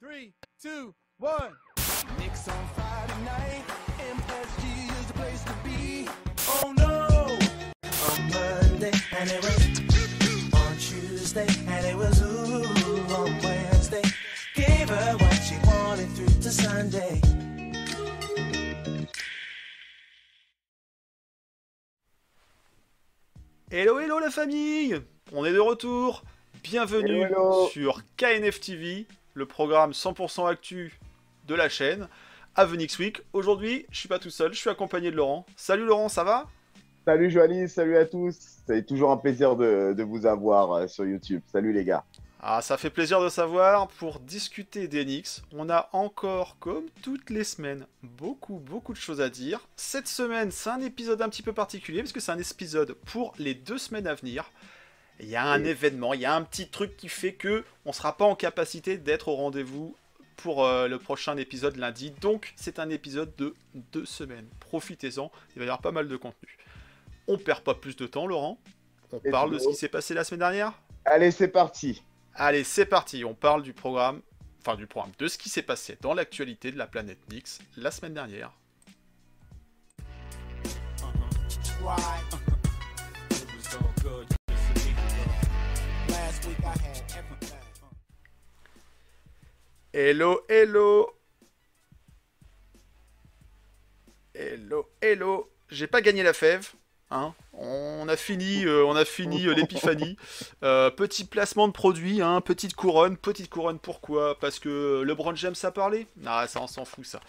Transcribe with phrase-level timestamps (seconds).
[0.00, 0.32] Three,
[0.62, 1.54] two, one.
[2.18, 3.64] Knicks on Friday night.
[3.98, 6.08] MSG is the place to be.
[6.48, 7.38] Oh no!
[8.10, 12.64] On Monday, and it was on Tuesday, and it was ooh
[13.16, 14.02] on Wednesday.
[14.54, 17.20] Gave her what she wanted through to Sunday.
[23.70, 25.02] Hello, hello la famille
[25.34, 26.22] On est de retour
[26.62, 27.68] Bienvenue Hello, hello.
[27.68, 29.06] sur KNF TV,
[29.38, 30.98] le programme 100% actu
[31.46, 32.08] de la chaîne,
[32.56, 33.22] Avenix Week.
[33.32, 35.46] Aujourd'hui, je suis pas tout seul, je suis accompagné de Laurent.
[35.54, 36.48] Salut Laurent, ça va?
[37.06, 38.36] Salut Joanie, salut à tous.
[38.66, 41.40] C'est toujours un plaisir de, de vous avoir euh, sur YouTube.
[41.52, 42.04] Salut les gars.
[42.40, 43.86] Ah, ça fait plaisir de savoir.
[43.86, 49.30] Pour discuter d'Enix, on a encore, comme toutes les semaines, beaucoup, beaucoup de choses à
[49.30, 49.60] dire.
[49.76, 53.34] Cette semaine, c'est un épisode un petit peu particulier, parce que c'est un épisode pour
[53.38, 54.50] les deux semaines à venir.
[55.20, 57.92] Il y a un événement, il y a un petit truc qui fait que on
[57.92, 59.96] sera pas en capacité d'être au rendez-vous
[60.36, 62.12] pour euh, le prochain épisode lundi.
[62.20, 64.46] Donc, c'est un épisode de deux semaines.
[64.60, 66.56] Profitez-en, il va y avoir pas mal de contenu.
[67.26, 68.58] On perd pas plus de temps, Laurent.
[69.10, 70.72] On Et parle de ce qui s'est passé la semaine dernière?
[71.04, 72.02] Allez, c'est parti.
[72.34, 74.22] Allez, c'est parti, on parle du programme,
[74.60, 77.90] enfin du programme, de ce qui s'est passé dans l'actualité de la planète Nix la
[77.90, 78.52] semaine dernière.
[81.90, 82.27] It
[89.94, 91.08] Hello, hello
[94.34, 96.72] Hello, hello J'ai pas gagné la fève,
[97.10, 100.18] hein On a fini, euh, on a fini euh, l'épiphanie.
[100.62, 103.16] Euh, petit placement de produit, hein, petite couronne.
[103.16, 104.38] Petite couronne pourquoi?
[104.38, 107.20] Parce que LeBron James a parlé Ah ça on s'en fout ça.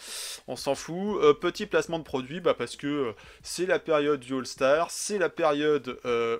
[0.47, 1.39] On s'en fout.
[1.39, 5.97] Petit placement de produit, bah parce que c'est la période du All-Star, c'est la période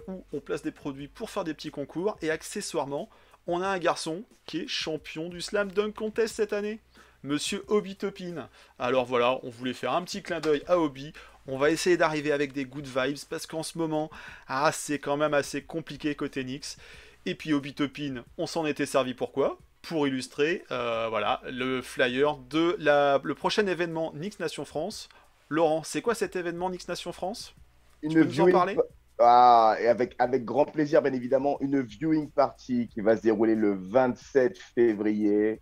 [0.08, 3.10] où on place des produits pour faire des petits concours et accessoirement,
[3.48, 6.80] on a un garçon qui est champion du Slam Dunk Contest cette année.
[7.24, 8.48] Monsieur Obi Topin.
[8.78, 11.12] Alors voilà, on voulait faire un petit clin d'œil à Obi.
[11.48, 14.10] On va essayer d'arriver avec des good vibes parce qu'en ce moment,
[14.48, 16.78] ah, c'est quand même assez compliqué côté Knicks.
[17.26, 19.58] Et puis Obi Topin, on s'en était servi pourquoi?
[19.82, 25.10] Pour illustrer euh, voilà, le flyer de la, le prochain événement Knicks Nation France.
[25.50, 27.54] Laurent, c'est quoi cet événement Knicks Nation France?
[28.02, 28.78] Une peux nous en parler?
[29.22, 33.56] Ah, et avec, avec grand plaisir, bien évidemment, une viewing party qui va se dérouler
[33.56, 35.62] le 27 février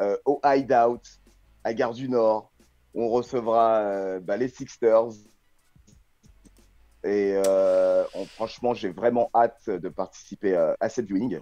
[0.00, 1.00] euh, au Hideout,
[1.64, 2.52] à Gare du Nord.
[2.94, 5.08] On recevra euh, bah, les Sixers.
[7.04, 11.38] Et euh, on- franchement, j'ai vraiment hâte de participer à cette viewing.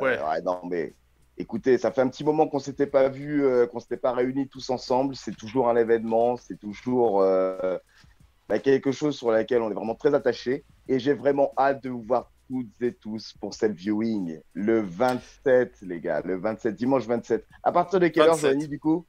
[0.00, 0.42] Ouais, ouais.
[0.42, 0.94] non, mais
[1.36, 4.68] écoutez, ça fait un petit moment qu'on s'était pas vu, qu'on s'était pas réunis tous
[4.70, 5.14] ensemble.
[5.14, 7.22] C'est toujours un événement, c'est toujours
[8.48, 10.64] bah, quelque chose sur laquelle on est vraiment très attaché.
[10.88, 15.76] Et j'ai vraiment hâte de vous voir toutes et tous pour cette viewing le 27,
[15.82, 17.46] les gars, le 27, dimanche 27.
[17.62, 18.50] À partir de quelle heure, 27.
[18.52, 19.04] Joanie, du coup?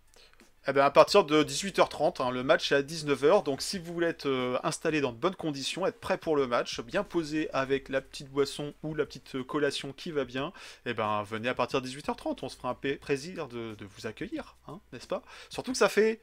[0.67, 3.93] Eh ben, à partir de 18h30, hein, le match est à 19h, donc si vous
[3.93, 7.49] voulez être euh, installé dans de bonnes conditions, être prêt pour le match, bien posé
[7.53, 10.51] avec la petite boisson ou la petite euh, collation qui va bien,
[10.85, 14.05] eh ben venez à partir de 18h30, on se fera un plaisir de, de vous
[14.05, 15.23] accueillir, hein, n'est-ce pas?
[15.49, 16.19] Surtout que ça fait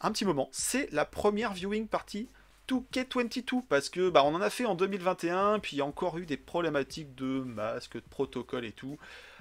[0.00, 2.28] un petit moment, c'est la première viewing party
[2.72, 6.18] 2K22 parce que bah, on en a fait en 2021, puis il y a encore
[6.18, 8.98] eu des problématiques de masques, de protocole et tout.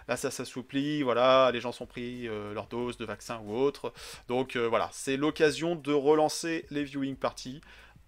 [0.07, 3.93] Là, ça s'assouplit, voilà, les gens sont pris euh, leur dose de vaccin ou autre.
[4.27, 7.61] Donc euh, voilà, c'est l'occasion de relancer les viewing parties.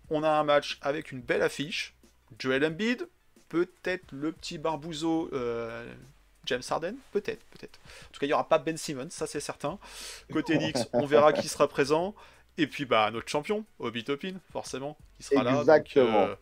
[0.09, 1.95] On a un match avec une belle affiche.
[2.39, 3.07] Joel Embiid,
[3.47, 5.93] peut-être le petit barbouzeau euh,
[6.45, 7.79] James Harden, peut-être, peut-être.
[8.09, 9.79] En tout cas, il n'y aura pas Ben Simmons, ça c'est certain.
[10.31, 12.15] Côté Knicks, on verra qui sera présent.
[12.57, 15.51] Et puis bah notre champion, Obi Topin, forcément, qui sera là.
[15.51, 16.23] donc, Exactement.
[16.23, 16.35] euh,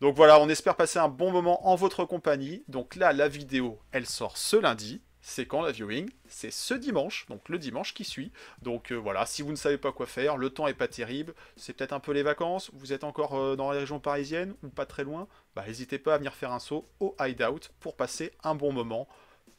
[0.00, 2.62] donc voilà, on espère passer un bon moment en votre compagnie.
[2.68, 5.00] Donc là, la vidéo, elle sort ce lundi.
[5.20, 6.08] C'est quand la viewing?
[6.28, 8.32] C'est ce dimanche, donc le dimanche qui suit.
[8.62, 11.34] Donc euh, voilà, si vous ne savez pas quoi faire, le temps est pas terrible,
[11.56, 14.68] c'est peut-être un peu les vacances, vous êtes encore euh, dans la région parisienne ou
[14.68, 18.32] pas très loin, bah n'hésitez pas à venir faire un saut au hideout pour passer
[18.42, 19.06] un bon moment.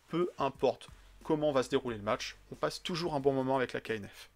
[0.08, 0.88] Peu importe
[1.24, 4.30] comment va se dérouler le match, on passe toujours un bon moment avec la KNF.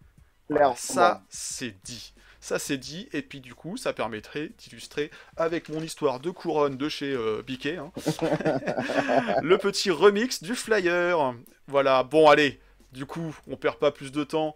[0.50, 0.76] Clairement.
[0.76, 2.14] ça, c'est dit.
[2.40, 3.08] Ça, c'est dit.
[3.14, 7.42] Et puis, du coup, ça permettrait d'illustrer avec mon histoire de couronne de chez euh,
[7.42, 7.92] Biquet, hein,
[9.42, 11.34] le petit remix du flyer.
[11.68, 12.04] Voilà.
[12.04, 12.60] Bon, allez.
[12.92, 14.56] Du coup, on perd pas plus de temps.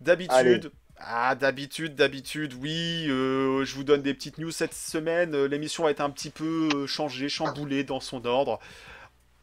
[0.00, 0.72] D'habitude.
[1.02, 3.06] Ah, d'habitude, d'habitude, oui.
[3.08, 5.34] euh, je vous donne des petites news cette semaine.
[5.34, 8.60] Euh, L'émission va être un petit peu euh, changée, chamboulée dans son ordre.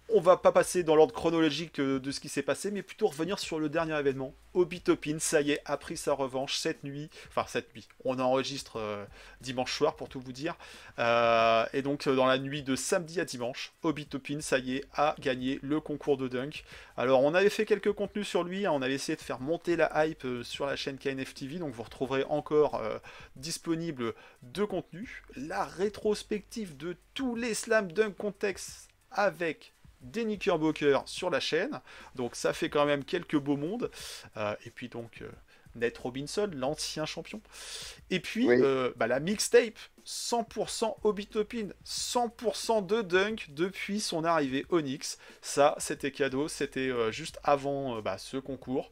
[0.09, 3.07] On va pas passer dans l'ordre chronologique euh, de ce qui s'est passé, mais plutôt
[3.07, 4.33] revenir sur le dernier événement.
[4.53, 7.09] Obi Topin, ça y est, a pris sa revanche cette nuit.
[7.27, 7.87] Enfin, cette nuit.
[8.05, 9.05] On enregistre euh,
[9.41, 10.55] dimanche soir, pour tout vous dire.
[10.99, 14.85] Euh, et donc, dans la nuit de samedi à dimanche, Obi Topin, ça y est,
[14.93, 16.63] a gagné le concours de dunk.
[16.95, 18.65] Alors, on avait fait quelques contenus sur lui.
[18.65, 18.71] Hein.
[18.71, 21.59] on avait essayé de faire monter la hype sur la chaîne KNF TV.
[21.59, 22.81] Donc, vous retrouverez encore
[23.35, 25.21] disponible deux contenus.
[25.35, 31.81] La rétrospective de tous les slam dunk contexte avec des Knickerbocker sur la chaîne.
[32.15, 33.89] Donc ça fait quand même quelques beaux mondes.
[34.37, 35.29] Euh, et puis donc euh,
[35.75, 37.41] Nate Robinson, l'ancien champion.
[38.09, 45.17] Et puis euh, bah, la mixtape, 100% Obitopin, 100% de dunk depuis son arrivée Onyx.
[45.41, 48.91] Ça, c'était cadeau, c'était juste avant bah, ce concours.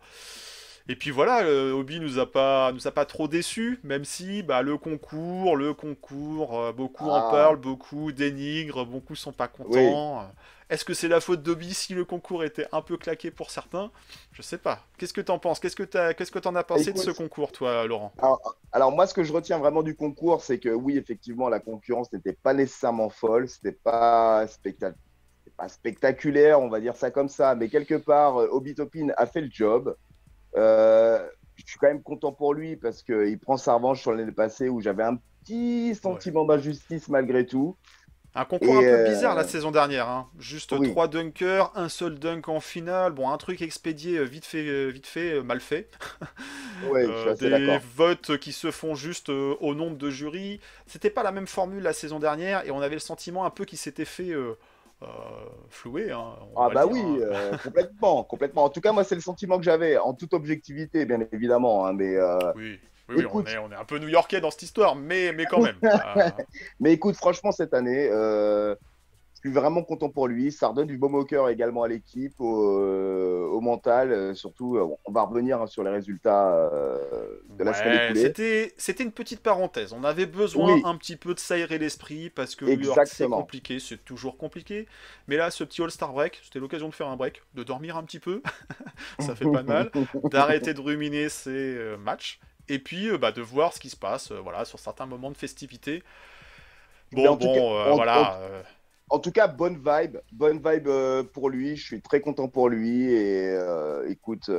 [0.88, 4.62] Et puis voilà, Obi nous a pas nous a pas trop déçus, même si bah,
[4.62, 7.32] le concours, le concours, beaucoup en ah.
[7.32, 10.30] parlent, beaucoup dénigrent, beaucoup sont pas contents.
[10.70, 13.92] Est-ce que c'est la faute d'Obi si le concours était un peu claqué pour certains?
[14.32, 14.80] Je sais pas.
[14.98, 15.60] Qu'est-ce que t'en penses?
[15.60, 18.12] Qu'est-ce que tu qu'est-ce que t'en as pensé de ce concours, toi, Laurent?
[18.72, 22.12] Alors, moi, ce que je retiens vraiment du concours, c'est que oui, effectivement, la concurrence
[22.12, 24.46] n'était pas nécessairement folle, c'était pas
[25.58, 29.26] pas spectaculaire, on va dire ça comme ça, mais quelque part, euh, Obi Topin a
[29.26, 29.96] fait le job.
[30.58, 31.26] Euh,
[31.56, 34.70] je suis quand même content pour lui parce qu'il prend sa revanche sur l'année passée
[34.70, 37.76] où j'avais un petit sentiment d'injustice malgré tout.
[38.38, 40.10] Un concours un peu bizarre la euh, saison dernière.
[40.10, 40.28] Hein.
[40.38, 43.14] Juste trois dunkers, un seul dunk en finale.
[43.14, 45.90] Bon, un truc expédié euh, vite fait, euh, vite fait, mal fait.
[46.90, 47.08] Ouais,
[47.40, 50.60] des votes qui se font juste au nombre de jurys.
[50.86, 53.64] C'était pas la même formule la saison dernière et on avait le sentiment un peu
[53.64, 54.34] qu'il s'était fait
[55.70, 56.12] flouer.
[56.12, 57.58] Hein, ah bah oui, hein.
[57.64, 58.64] complètement, complètement.
[58.64, 61.92] En tout cas, moi, c'est le sentiment que j'avais, en toute objectivité, bien évidemment.
[61.94, 62.18] mais
[62.56, 62.80] oui.
[63.08, 65.78] Oui, on, est, on, est, un peu new-yorkais dans cette histoire, mais, mais quand même.
[66.80, 68.76] mais écoute, franchement, cette année, euh,
[69.48, 70.52] suis vraiment content pour lui.
[70.52, 74.12] Ça redonne du beau cœur également à l'équipe, au, euh, mental.
[74.12, 76.70] Euh, surtout, on va revenir hein, sur les résultats
[77.50, 78.74] de la semaine écoulée.
[78.78, 79.94] C'était une petite parenthèse.
[79.94, 82.66] On avait besoin un petit peu de s'aérer l'esprit parce que
[83.06, 84.88] c'est compliqué, c'est toujours compliqué.
[85.28, 88.04] Mais là, ce petit All-Star break, c'était l'occasion de faire un break, de dormir un
[88.04, 88.42] petit peu.
[89.20, 89.92] ça fait pas de mal.
[90.32, 92.40] D'arrêter de ruminer ces matchs
[92.70, 95.32] et puis euh, bah, de voir ce qui se passe euh, voilà, sur certains moments
[95.32, 96.04] de festivité.
[97.12, 98.40] Bon, bon, euh, voilà.
[99.10, 100.90] En, tout cas, bonne vibe, bonne vibe
[101.34, 101.76] pour lui.
[101.76, 103.12] Je suis très content pour lui.
[103.12, 103.58] Et
[104.08, 104.50] écoute,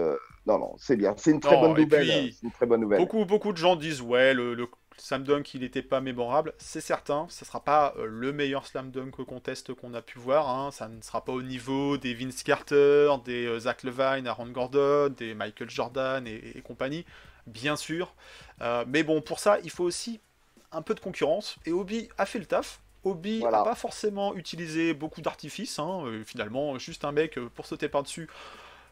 [0.47, 1.15] non, non, c'est bien.
[1.17, 2.33] C'est une très bonne nouvelle.
[2.43, 2.99] une très bonne nouvelle.
[2.99, 6.55] Beaucoup, beaucoup de gens disent ouais, le, le slam dunk, il n'était pas mémorable.
[6.59, 10.49] C'est certain, ce ne sera pas le meilleur slam dunk contest qu'on a pu voir.
[10.49, 10.71] Hein.
[10.71, 15.35] Ça ne sera pas au niveau des Vince Carter, des Zach Levine, Aaron Gordon, des
[15.35, 17.05] Michael Jordan et compagnie
[17.47, 18.15] bien sûr.
[18.61, 20.21] Euh, mais bon, pour ça, il faut aussi
[20.73, 21.57] un peu de concurrence.
[21.65, 22.81] Et Obi a fait le taf.
[23.07, 25.79] Obi n'a pas forcément utilisé beaucoup d'artifices.
[25.79, 26.03] Hein.
[26.07, 28.29] Euh, finalement, juste un mec euh, pour sauter par-dessus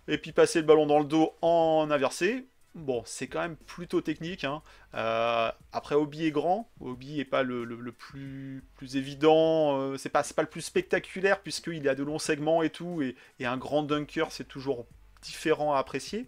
[0.09, 2.47] et puis passer le ballon dans le dos en inversé.
[2.75, 4.45] Bon, c'est quand même plutôt technique.
[4.45, 4.61] Hein.
[5.73, 6.69] après, Obi est grand.
[6.81, 9.97] Obi n'est pas le, plus, plus évident.
[9.97, 13.01] c'est pas, pas le plus spectaculaire puisqu'il a de longs segments et tout.
[13.01, 14.87] Et, et un grand dunker, c'est toujours
[15.23, 16.27] différent à apprécier.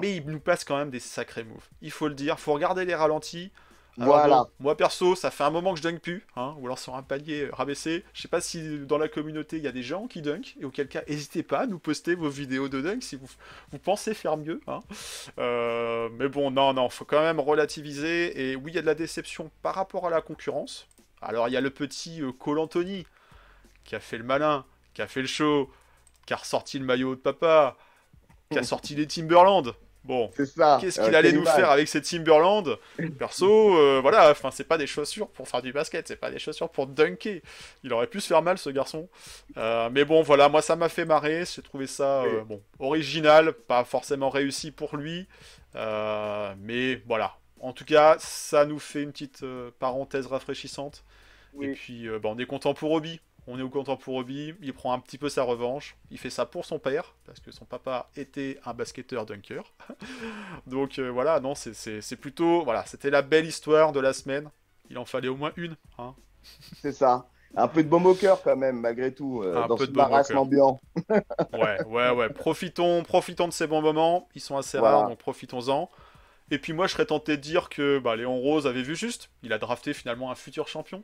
[0.00, 1.68] Mais il nous passe quand même des sacrés moves.
[1.82, 2.38] Il faut le dire.
[2.38, 3.52] faut regarder les ralentis.
[3.96, 4.46] Voilà.
[4.60, 7.02] moi perso, ça fait un moment que je dunk plus, hein, ou alors sur un
[7.02, 8.04] palier rabaissé.
[8.12, 10.64] Je sais pas si dans la communauté il y a des gens qui dunk, et
[10.64, 13.28] auquel cas, n'hésitez pas à nous poster vos vidéos de dunk si vous,
[13.72, 14.60] vous pensez faire mieux.
[14.66, 14.80] Hein.
[15.38, 18.50] Euh, mais bon, non, non, faut quand même relativiser.
[18.50, 20.86] Et oui, il y a de la déception par rapport à la concurrence.
[21.22, 23.06] Alors il y a le petit euh, Cole Anthony
[23.84, 24.64] qui a fait le malin,
[24.94, 25.70] qui a fait le show,
[26.26, 27.76] qui a ressorti le maillot de papa,
[28.50, 29.74] qui a sorti les Timberland.
[30.06, 32.78] Bon, qu'est-ce qu'il allait nous faire avec ces Timberland
[33.18, 36.38] Perso, euh, voilà, enfin, c'est pas des chaussures pour faire du basket, c'est pas des
[36.38, 37.40] chaussures pour dunker.
[37.82, 39.08] Il aurait pu se faire mal, ce garçon.
[39.56, 41.44] Euh, mais bon, voilà, moi, ça m'a fait marrer.
[41.44, 45.26] J'ai trouvé ça, euh, bon, original, pas forcément réussi pour lui.
[45.74, 47.36] mais voilà.
[47.60, 49.44] En tout cas, ça nous fait une petite
[49.80, 51.02] parenthèse rafraîchissante.
[51.60, 54.72] Et puis, bah, on est content pour Obi on est au content pour Obi, il
[54.72, 57.64] prend un petit peu sa revanche, il fait ça pour son père, parce que son
[57.64, 59.72] papa était un basketteur dunker.
[60.66, 64.50] Donc euh, voilà, non, c'est plutôt, voilà, c'était la belle histoire de la semaine,
[64.90, 65.76] il en fallait au moins une.
[65.98, 66.14] Hein.
[66.80, 67.28] C'est ça.
[67.58, 70.78] Un peu de baume au cœur quand même, malgré tout, euh, dans ce marasme ambiant.
[71.08, 72.28] ouais, ouais, ouais.
[72.28, 74.28] Profitons, profitons de ces bons moments.
[74.34, 75.88] Ils sont assez rares, donc profitons-en.
[76.50, 79.30] Et puis moi, je serais tenté de dire que bah, Léon Rose avait vu juste.
[79.42, 81.02] Il a drafté finalement un futur champion.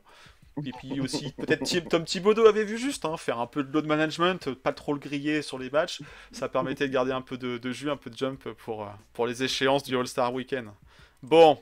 [0.64, 3.86] Et puis aussi, peut-être Tom Thibodeau avait vu juste, hein, faire un peu de load
[3.86, 6.00] management, pas trop le griller sur les matchs.
[6.30, 9.26] Ça permettait de garder un peu de, jus, un peu de jump pour, euh, pour
[9.26, 10.68] les échéances du All-Star Weekend.
[11.22, 11.60] Bon,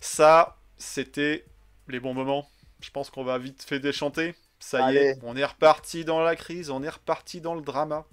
[0.00, 1.44] ça, c'était
[1.88, 2.48] les bons moments.
[2.80, 4.34] Je pense qu'on va vite fait déchanter.
[4.58, 8.04] Ça y est, on est reparti dans la crise, on est reparti dans le drama.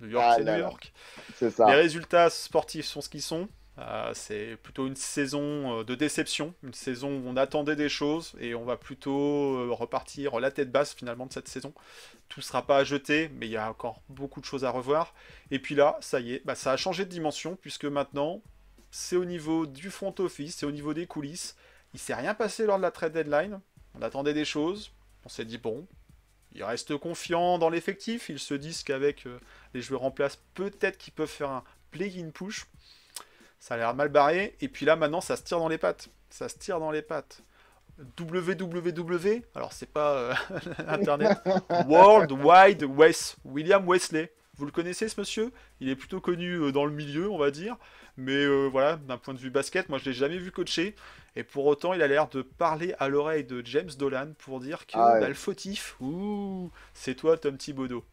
[0.00, 0.58] New York, Ah c'est New.
[0.58, 0.92] York.
[1.36, 1.66] C'est ça.
[1.66, 3.48] Les résultats sportifs sont ce qu'ils sont.
[3.78, 8.32] Euh, c'est plutôt une saison euh, de déception, une saison où on attendait des choses
[8.38, 11.74] et on va plutôt euh, repartir la tête basse finalement de cette saison.
[12.28, 14.70] Tout ne sera pas à jeter, mais il y a encore beaucoup de choses à
[14.70, 15.12] revoir.
[15.50, 18.42] Et puis là, ça y est, bah, ça a changé de dimension puisque maintenant,
[18.92, 21.56] c'est au niveau du front office, c'est au niveau des coulisses.
[21.94, 23.60] Il s'est rien passé lors de la trade deadline.
[23.94, 24.92] On attendait des choses.
[25.24, 25.84] On s'est dit bon,
[26.52, 28.28] ils restent confiants dans l'effectif.
[28.28, 29.26] Ils se disent qu'avec
[29.74, 32.66] les joueurs en place, peut-être qu'ils peuvent faire un play-in push.
[33.64, 34.54] Ça a l'air mal barré.
[34.60, 36.10] Et puis là, maintenant, ça se tire dans les pattes.
[36.28, 37.40] Ça se tire dans les pattes.
[38.20, 40.34] www, alors c'est pas euh,
[40.86, 41.38] internet,
[41.88, 44.30] World Wide West, William Wesley.
[44.58, 45.50] Vous le connaissez ce monsieur?
[45.80, 47.76] Il est plutôt connu euh, dans le milieu, on va dire.
[48.18, 50.94] Mais euh, voilà, d'un point de vue basket, moi je l'ai jamais vu coacher.
[51.34, 54.86] Et pour autant, il a l'air de parler à l'oreille de James Dolan pour dire
[54.86, 55.20] que Ah ouais.
[55.20, 58.04] bah, le fautif, ouh, c'est toi Tom Thibodeau.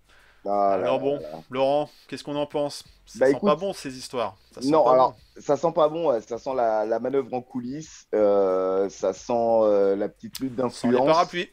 [0.45, 1.27] Ah Alors là bon, là.
[1.51, 2.83] Laurent, qu'est-ce qu'on en pense?
[3.05, 4.37] Ça Bah, sent écoute- pas bon ces histoires.
[4.53, 5.41] Ça Non, alors, bon.
[5.41, 9.95] ça sent pas bon, ça sent la, la manœuvre en coulisses, euh, ça sent euh,
[9.95, 11.05] la petite lutte d'influence.
[11.05, 11.49] parapluies.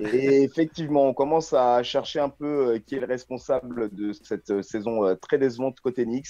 [0.00, 4.62] Et effectivement, on commence à chercher un peu euh, qui est le responsable de cette
[4.62, 6.28] saison très décevante côté Knicks.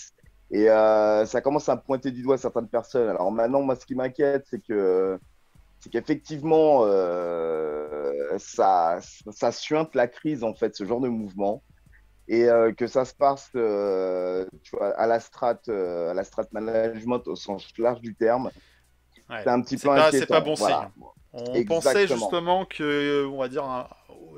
[0.51, 3.09] Et ça commence à pointer du doigt certaines personnes.
[3.09, 5.19] Alors maintenant, moi, ce qui m'inquiète, c'est que
[5.81, 6.83] c'est qu'effectivement,
[8.39, 8.99] ça,
[9.33, 11.63] ça suinte la crise, en fait, ce genre de mouvement.
[12.27, 16.25] Et euh, que ça se passe euh, tu vois, à la strat, euh, à la
[16.25, 18.51] strat management au sens large du terme.
[19.29, 19.41] Ouais.
[19.43, 20.27] C'est un petit peu pas- inquiétant.
[20.35, 20.91] pas bon Voilà.
[21.33, 21.81] On Exactement.
[21.81, 23.89] pensait justement que, on va dire, un-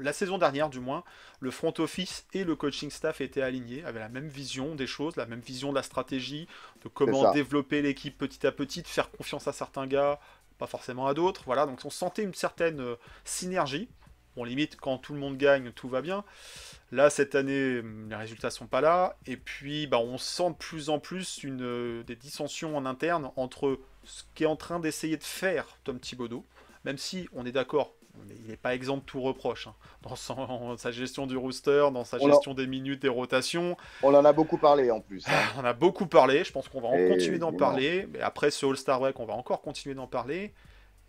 [0.00, 1.04] la saison dernière du moins,
[1.40, 5.14] le front office et le coaching staff étaient alignés, avaient la même vision des choses,
[5.16, 6.48] la même vision de la stratégie,
[6.82, 10.18] de comment développer l'équipe petit à petit, de faire confiance à certains gars,
[10.58, 11.42] pas forcément à d'autres.
[11.46, 12.82] Voilà, donc on sentait une certaine
[13.24, 13.88] synergie.
[14.36, 16.24] Bon, limite, quand tout le monde gagne, tout va bien.
[16.92, 19.16] Là, cette année, hum, les résultats sont pas là.
[19.26, 23.30] Et puis, bah, on sent de plus en plus une, euh, des dissensions en interne
[23.36, 26.44] entre ce qu'est en train d'essayer de faire Tom Thibodeau,
[26.84, 27.92] même si on est d'accord,
[28.30, 32.04] il n'est pas exempt de tout reproche hein, dans son- sa gestion du rooster, dans
[32.04, 33.76] sa On gestion des minutes, des rotations.
[34.02, 35.26] On en a beaucoup parlé en plus.
[35.28, 35.32] hein.
[35.58, 38.06] On a beaucoup parlé, je pense qu'on va en Et continuer d'en parler.
[38.12, 40.52] Mais après ce All-Star Break, on va encore continuer d'en parler.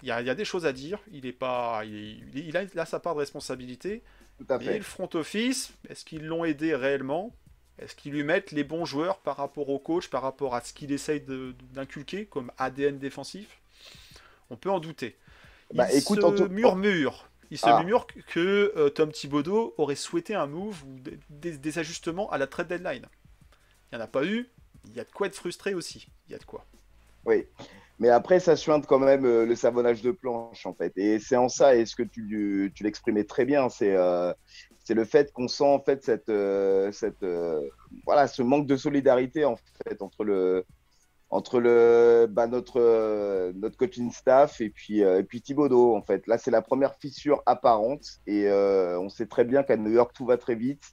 [0.04, 1.00] Il y, a, il y a des choses à dire.
[1.12, 4.04] Il, est pas, il, est- il il a, il a sa part de responsabilité.
[4.38, 4.78] Tout à Et fait.
[4.78, 7.36] le front office, est-ce qu'ils l'ont aidé réellement?
[7.80, 10.74] Est-ce qu'ils lui mettent les bons joueurs par rapport au coach, par rapport à ce
[10.74, 11.22] qu'il essaye
[11.74, 13.60] d'inculquer comme ADN défensif?
[14.50, 15.16] On peut en douter.
[15.72, 17.28] Il Bah, écoute, se en tout- murmure.
[17.50, 17.78] Il se Ah.
[17.78, 22.38] murmure que euh, Tom Thibodeau aurait souhaité un move ou des, des- des ajustements à
[22.38, 23.06] la trade deadline.
[23.92, 24.48] Il n'y en a pas eu.
[24.86, 26.08] Il y a de quoi être frustré aussi.
[26.28, 26.66] Il y a de quoi.
[27.28, 27.46] Oui.
[28.00, 30.94] Mais après, ça suinte quand même euh, le savonnage de planche, en fait.
[30.98, 34.34] Et c'est en ça, et ce que tu, tu l'exprimais très bien, c'est euh,
[34.90, 37.62] le fait qu'on sent, en fait, cette, euh, cette, euh,
[38.06, 40.64] voilà, ce manque de solidarité, en fait, entre le,
[41.30, 46.28] entre le, bah, notre, notre coaching staff et puis, et puis Thibodeau, en fait.
[46.28, 50.26] Là, c'est la première fissure apparente, et on sait très bien qu'à New York, tout
[50.26, 50.84] va très vite.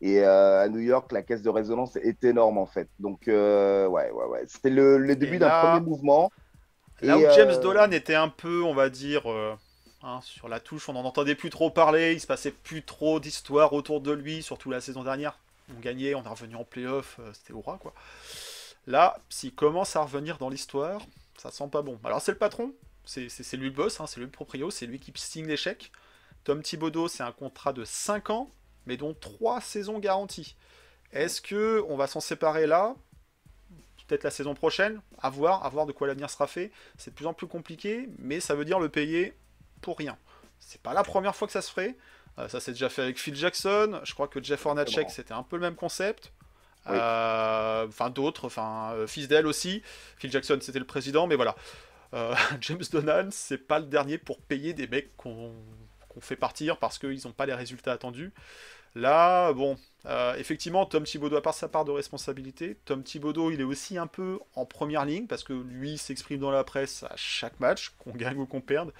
[0.00, 2.88] Et euh, à New York, la caisse de résonance est énorme, en fait.
[2.98, 4.44] Donc, euh, ouais, ouais, ouais.
[4.46, 6.30] C'était le, le début d'un premier mouvement.
[7.00, 9.26] Là Et, où James euh, Dolan était un peu, on va dire,
[10.04, 13.18] hein, sur la touche, on n'en entendait plus trop parler, il se passait plus trop
[13.20, 15.38] d'histoires autour de lui, surtout la saison dernière.
[15.74, 17.94] On gagnait, on est revenu en playoff, euh, c'était aura quoi.
[18.86, 21.00] Là, s'il commence à revenir dans l'histoire,
[21.38, 21.98] ça sent pas bon.
[22.04, 22.72] Alors c'est le patron,
[23.06, 25.90] c'est lui le boss, hein, c'est lui le proprio, c'est lui qui signe les chèques.
[26.44, 28.50] Tom Thibodeau, c'est un contrat de 5 ans,
[28.86, 30.56] mais dont 3 saisons garanties.
[31.12, 32.94] Est-ce que on va s'en séparer là?
[34.06, 36.70] Peut-être la saison prochaine, à voir, à voir de quoi l'avenir sera fait.
[36.98, 39.32] C'est de plus en plus compliqué, mais ça veut dire le payer
[39.80, 40.18] pour rien.
[40.58, 41.96] C'est pas la première fois que ça se ferait.
[42.38, 44.00] Euh, ça s'est déjà fait avec Phil Jackson.
[44.04, 46.32] Je crois que Jeff Hornacek, c'était un peu le même concept.
[46.86, 46.96] Oui.
[46.96, 49.82] Euh, Enfin, d'autres, enfin, euh, Fisdale aussi.
[50.16, 51.54] Phil Jackson, c'était le président, mais voilà.
[52.14, 55.52] Euh, James Donan, c'est pas le dernier pour payer des mecs qu'on
[56.20, 58.32] fait partir parce qu'ils n'ont pas les résultats attendus.
[58.94, 62.76] Là, bon, euh, effectivement, Tom Thibodeau a part sa part de responsabilité.
[62.84, 66.52] Tom Thibodeau, il est aussi un peu en première ligne parce que lui s'exprime dans
[66.52, 68.92] la presse à chaque match, qu'on gagne ou qu'on perde.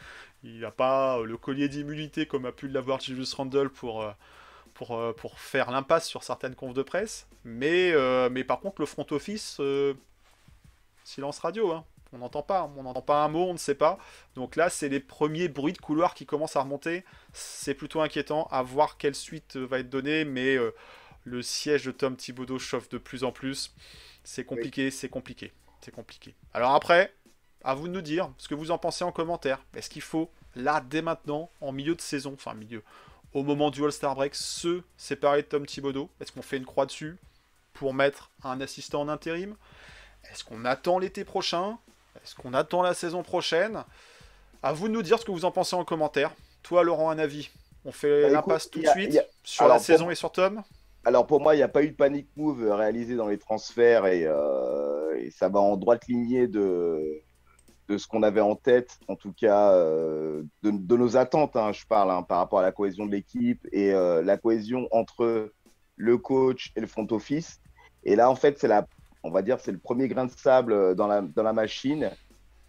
[0.42, 4.10] Il n'a pas le collier d'immunité comme a pu l'avoir Julius Randle pour, euh,
[4.90, 7.28] euh, faire l'impasse sur certaines confs de presse.
[7.44, 7.92] Mais,
[8.48, 9.60] par contre, le front office,
[11.04, 11.70] silence radio.
[11.72, 11.84] hein.
[12.14, 13.98] On n'entend pas, on n'entend pas un mot, on ne sait pas.
[14.36, 17.04] Donc là, c'est les premiers bruits de couloir qui commencent à remonter.
[17.32, 20.72] C'est plutôt inquiétant à voir quelle suite euh, va être donnée, mais euh,
[21.24, 23.74] le siège de Tom Thibodeau chauffe de plus en plus.
[24.22, 26.34] C'est compliqué, c'est compliqué, c'est compliqué.
[26.54, 27.12] Alors après,
[27.64, 29.58] à vous de nous dire ce que vous en pensez en commentaire.
[29.74, 32.82] Est-ce qu'il faut, là, dès maintenant, en milieu de saison, enfin milieu,
[33.32, 36.10] au moment du All-Star Break, se séparer de Tom Thibodeau?
[36.20, 37.16] Est-ce qu'on fait une croix dessus
[37.72, 39.56] pour mettre un assistant en intérim?
[40.30, 41.78] Est-ce qu'on attend l'été prochain?
[42.22, 43.84] Est-ce qu'on attend la saison prochaine?
[44.62, 46.30] À vous de nous dire ce que vous en pensez en commentaire.
[46.62, 47.50] Toi, Laurent, un avis
[47.84, 50.62] On fait Bah, l'impasse tout de suite a- sur alors, la saison et sur Tom?
[51.04, 54.06] Alors pour moi, il n'y a pas eu de panic move réalisé dans les transferts
[54.06, 57.20] et, euh, et ça va en droite lignée de,
[57.88, 61.72] de ce qu'on avait en tête, en tout cas euh, de, de nos attentes, hein,
[61.72, 65.52] je parle, hein, par rapport à la cohésion de l'équipe et euh, la cohésion entre
[65.96, 67.60] le coach et le front office.
[68.04, 68.86] Et là, en fait, c'est la,
[69.24, 72.10] on va dire, c'est le premier grain de sable dans la, dans la machine.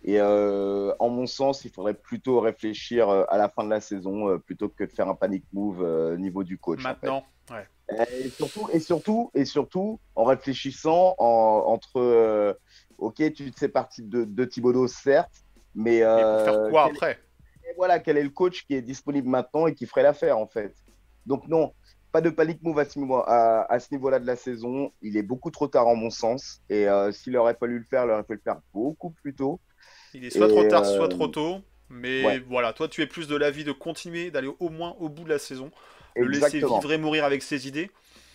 [0.03, 3.81] Et euh, en mon sens, il faudrait plutôt réfléchir euh, à la fin de la
[3.81, 6.79] saison euh, plutôt que de faire un panic move euh, au niveau du coach.
[6.79, 6.89] en fait.
[7.01, 7.24] maintenant.
[7.51, 7.67] Ouais.
[8.21, 12.53] Et surtout, et surtout, et surtout, en réfléchissant en- entre, euh,
[12.97, 15.43] ok, tu te sépares de, de Thibodeau, certes,
[15.75, 17.19] mais, Et pour euh, faire quoi quel, après?
[17.77, 20.75] voilà, quel est le coach qui est disponible maintenant et qui ferait l'affaire en fait?
[21.25, 21.74] Donc non,
[22.15, 24.93] pas de panic move à ce niveau- à, à ce niveau-là de la saison.
[25.01, 26.62] Il est beaucoup trop tard en mon sens.
[26.69, 29.60] Et euh, s'il aurait fallu le faire, il aurait fallu le faire beaucoup plus tôt.
[30.13, 31.60] Il est soit Et, trop tard, euh, soit trop tôt.
[31.89, 32.39] Mais ouais.
[32.39, 35.29] voilà, toi, tu es plus de l'avis de continuer, d'aller au moins au bout de
[35.29, 35.72] la saison.
[36.15, 37.91] Le laisser vivre et mourir avec ses idées.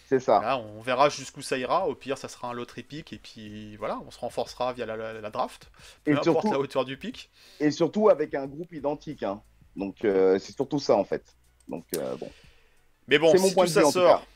[0.09, 0.41] c'est ça.
[0.43, 1.89] Là, on verra jusqu'où ça ira.
[1.89, 3.13] Au pire, ça sera un lot épique.
[3.15, 5.71] Et puis voilà, on se renforcera via la, la- la draft.
[6.05, 7.31] Peu Et importe surtout, la hauteur du pic.
[7.61, 9.23] et surtout avec un groupe identique.
[9.23, 9.41] hein.
[9.77, 11.25] Donc euh, c'est surtout ça en fait.
[11.69, 12.31] Donc euh, bon.
[13.11, 14.27] Mais bon, si tout ça sort.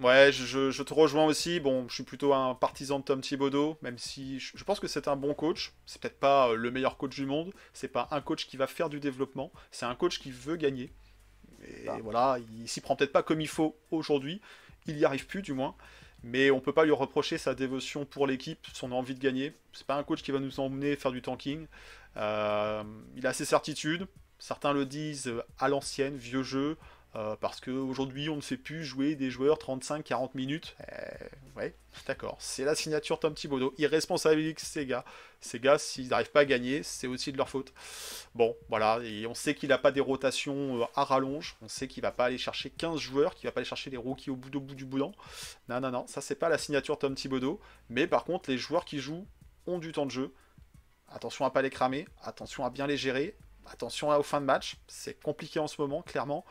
[0.00, 1.60] Ouais, je, je- je te rejoins aussi.
[1.60, 4.88] Bon, je suis plutôt un partisan de Tom Thibodeau, même si je, je pense que
[4.88, 5.72] c'est un bon coach.
[5.86, 7.52] C'est peut-être pas euh, le meilleur coach du monde.
[7.72, 9.52] C'est pas un coach qui va faire du développement.
[9.70, 10.90] C'est un coach qui veut gagner.
[11.68, 11.98] Et Ah.
[12.02, 14.40] voilà, il s'y prend peut-être pas comme il faut aujourd'hui.
[14.86, 15.76] Il y arrive plus, du moins.
[16.24, 19.52] Mais on peut pas lui reprocher sa dévotion pour l'équipe, son envie de gagner.
[19.74, 21.66] C'est pas un coach qui va nous emmener faire du tanking.
[22.16, 22.82] Euh,
[23.16, 24.08] il a ses certitudes.
[24.40, 26.76] Certains le disent euh, à l'ancienne, vieux jeu.
[27.16, 30.74] Euh, parce qu'aujourd'hui, on ne fait plus jouer des joueurs 35-40 minutes.
[30.92, 31.04] Euh,
[31.56, 31.74] ouais,
[32.08, 32.36] d'accord.
[32.40, 33.72] C'est la signature Tom Thibodeau.
[33.78, 35.04] Gars.
[35.40, 37.72] Ces gars, s'ils n'arrivent pas à gagner, c'est aussi de leur faute.
[38.34, 38.98] Bon, voilà.
[39.04, 41.56] Et on sait qu'il n'a pas des rotations euh, à rallonge.
[41.62, 43.96] On sait qu'il va pas aller chercher 15 joueurs, qu'il va pas aller chercher les
[43.96, 45.12] rookies au bout, au bout du boudin.
[45.68, 46.06] Non, non, non.
[46.08, 47.60] Ça, c'est pas la signature Tom Thibodeau.
[47.90, 49.26] Mais par contre, les joueurs qui jouent
[49.66, 50.34] ont du temps de jeu.
[51.08, 52.08] Attention à pas les cramer.
[52.22, 53.36] Attention à bien les gérer.
[53.66, 54.78] Attention aux fins de match.
[54.88, 56.44] C'est compliqué en ce moment, clairement.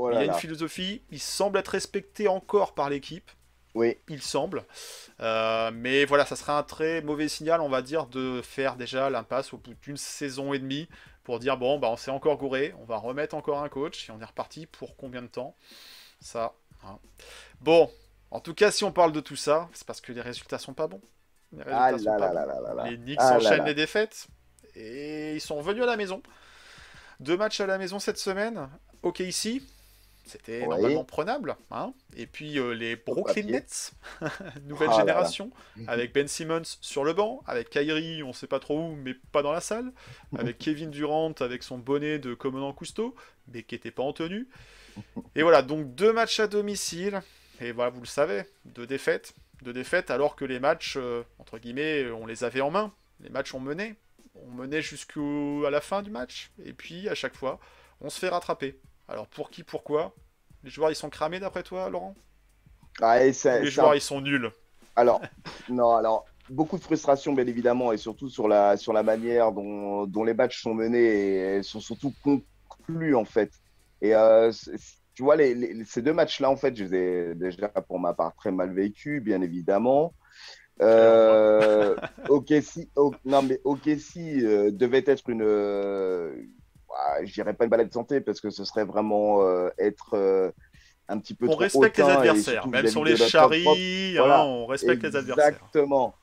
[0.00, 3.30] Oh Il y a une philosophie, il semble être respecté encore par l'équipe,
[3.74, 3.96] Oui.
[4.08, 4.64] il semble.
[5.20, 9.10] Euh, mais voilà, ça serait un très mauvais signal, on va dire, de faire déjà
[9.10, 10.88] l'impasse au bout d'une saison et demie
[11.24, 14.12] pour dire bon, bah on s'est encore gouré, on va remettre encore un coach et
[14.12, 15.56] on est reparti pour combien de temps?
[16.20, 16.54] Ça.
[16.84, 16.98] hein.
[17.60, 17.90] Bon,
[18.30, 20.74] en tout cas, si on parle de tout ça, c'est parce que les résultats sont
[20.74, 21.02] pas bons.
[21.52, 22.34] Les résultats Ah sont là pas là bons.
[22.34, 22.90] là là là là.
[22.90, 24.28] Les Knicks Ah enchaînent les défaites
[24.74, 26.22] et ils sont revenus à la maison.
[27.20, 28.68] Deux matchs à la maison cette semaine.
[29.02, 29.62] Ok ici,
[30.28, 30.68] c'était Oui.
[30.68, 31.56] normalement prenable.
[31.70, 31.92] hein.
[32.16, 33.42] et puis euh, les Brooklyn.
[33.46, 33.92] Nets,
[34.66, 34.98] nouvelle Ah là là.
[35.00, 35.50] génération,
[35.86, 39.42] avec Ben Simmons sur le banc, avec Kyrie, on sait pas trop où, mais pas
[39.42, 39.92] dans la salle,
[40.38, 43.14] avec Kevin Durant avec son bonnet de commandant Cousteau,
[43.52, 44.48] mais qui était pas en tenue.
[45.34, 47.22] Et voilà, donc deux matchs à domicile.
[47.60, 49.34] Et voilà, vous le savez, deux défaites.
[49.62, 52.92] Deux défaites alors que les matchs, euh, entre guillemets, on les avait en main.
[53.20, 53.96] Les matchs ont mené.
[54.36, 55.20] On menait jusqu'à
[55.70, 56.50] la fin du match.
[56.64, 57.58] Et puis, à chaque fois,
[58.00, 58.78] on se fait rattraper.
[59.08, 60.14] Alors, pour qui, pourquoi?
[60.62, 62.16] Les joueurs, ils sont cramés d'après toi, Laurent?
[63.00, 64.50] Ah, et Les joueurs, un- ils sont nuls.
[64.96, 65.28] Alors,
[65.68, 70.06] non, alors, beaucoup de frustration, bien évidemment, et surtout sur la, sur la manière dont,
[70.06, 73.52] dont les matchs sont menés et sont surtout conclus, en fait.
[74.00, 74.52] Et euh,
[75.14, 76.96] tu vois, les, les- ces deux matchs-là, en fait, je les
[77.32, 80.14] ai déjà, pour ma part, très mal vécus, bien évidemment.
[80.82, 81.96] Euh,
[82.28, 85.42] OKC, O- non, mais OKC euh, devait être une,
[86.90, 89.70] euh, ah, je dirais pas une balade de santé, parce que ce serait vraiment euh,
[89.78, 90.50] être euh,
[91.08, 92.62] un petit peu On trop respecte les adversaires.
[92.62, 94.44] surtout Même on les vis-à-vis de notre propre- charrie, hein, Voilà.
[94.44, 95.48] on respecte les adversaires.
[95.48, 96.14] Exactement.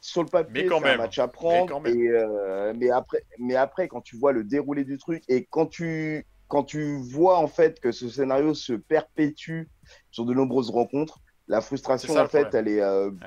[0.00, 1.86] Sur le papier, c'est un match à Mais prendre.
[1.86, 5.66] Et, euh, mais, après, mais après, quand tu vois le déroulé du truc et quand
[5.66, 9.62] tu, quand tu vois en fait que ce scénario se perpétue
[10.10, 12.66] sur de nombreuses rencontres, la frustration ça, en fait, problème.
[12.66, 12.72] elle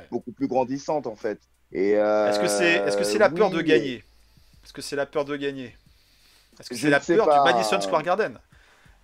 [0.02, 1.40] est beaucoup plus grandissante en fait.
[1.72, 4.04] Est-ce que c'est que c'est la peur oui, de gagner?
[4.64, 5.76] Est-ce que c'est la peur de gagner?
[6.60, 7.38] Est-ce que Je c'est la peur pas.
[7.46, 8.40] du Madison Square Garden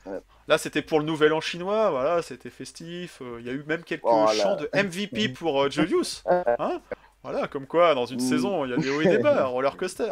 [0.06, 0.20] Ouais.
[0.48, 3.22] Là, c'était pour le nouvel an chinois, voilà, c'était festif.
[3.22, 6.24] euh, Il y a eu même quelques chants de MVP pour euh, Julius.
[6.60, 6.82] Hein
[7.24, 8.30] voilà, comme quoi, dans une Mm.
[8.30, 10.12] saison, il y a des hauts et des bas, roller coaster.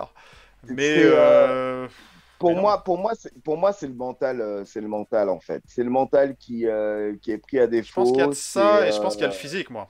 [0.68, 1.88] Mais C'est, euh,
[2.38, 2.62] Pour Mais non.
[2.62, 5.64] moi, pour moi, c'est, pour moi, c'est le mental, euh, c'est le mental en fait.
[5.66, 8.02] C'est le mental qui, euh, qui est pris à je défaut.
[8.02, 9.72] pense qu'il y a de ça et je pense qu'il y a le euh, physique,
[9.72, 9.90] moi.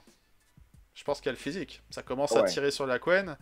[0.94, 1.82] Je pense qu'il y a le physique.
[1.90, 3.36] Ça commence à tirer sur la couenne.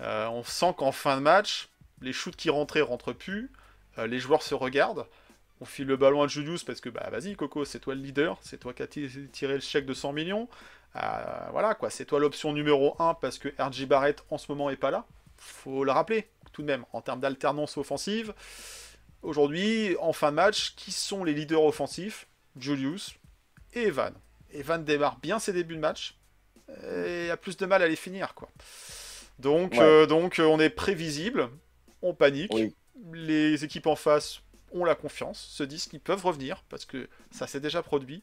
[0.00, 1.68] Euh, on sent qu'en fin de match,
[2.02, 3.50] les shoots qui rentraient rentrent plus.
[3.98, 5.06] Euh, les joueurs se regardent.
[5.60, 8.38] on file le ballon à Julius parce que bah vas-y Coco, c'est toi le leader,
[8.42, 10.48] c'est toi qui as tiré le chèque de 100 millions.
[10.96, 14.70] Euh, voilà quoi, c'est toi l'option numéro 1 parce que RJ Barrett en ce moment
[14.70, 15.06] est pas là.
[15.38, 18.34] Faut le rappeler tout de même en termes d'alternance offensive.
[19.22, 22.26] Aujourd'hui, en fin de match, qui sont les leaders offensifs?
[22.58, 23.14] Julius
[23.72, 24.12] et Evan.
[24.52, 26.18] Evan démarre bien ses débuts de match
[26.86, 28.48] et a plus de mal à les finir quoi.
[29.38, 31.48] Donc, euh, donc on est prévisible,
[32.02, 32.52] on panique.
[33.12, 37.46] Les équipes en face ont la confiance, se disent qu'ils peuvent revenir parce que ça
[37.46, 38.22] s'est déjà produit.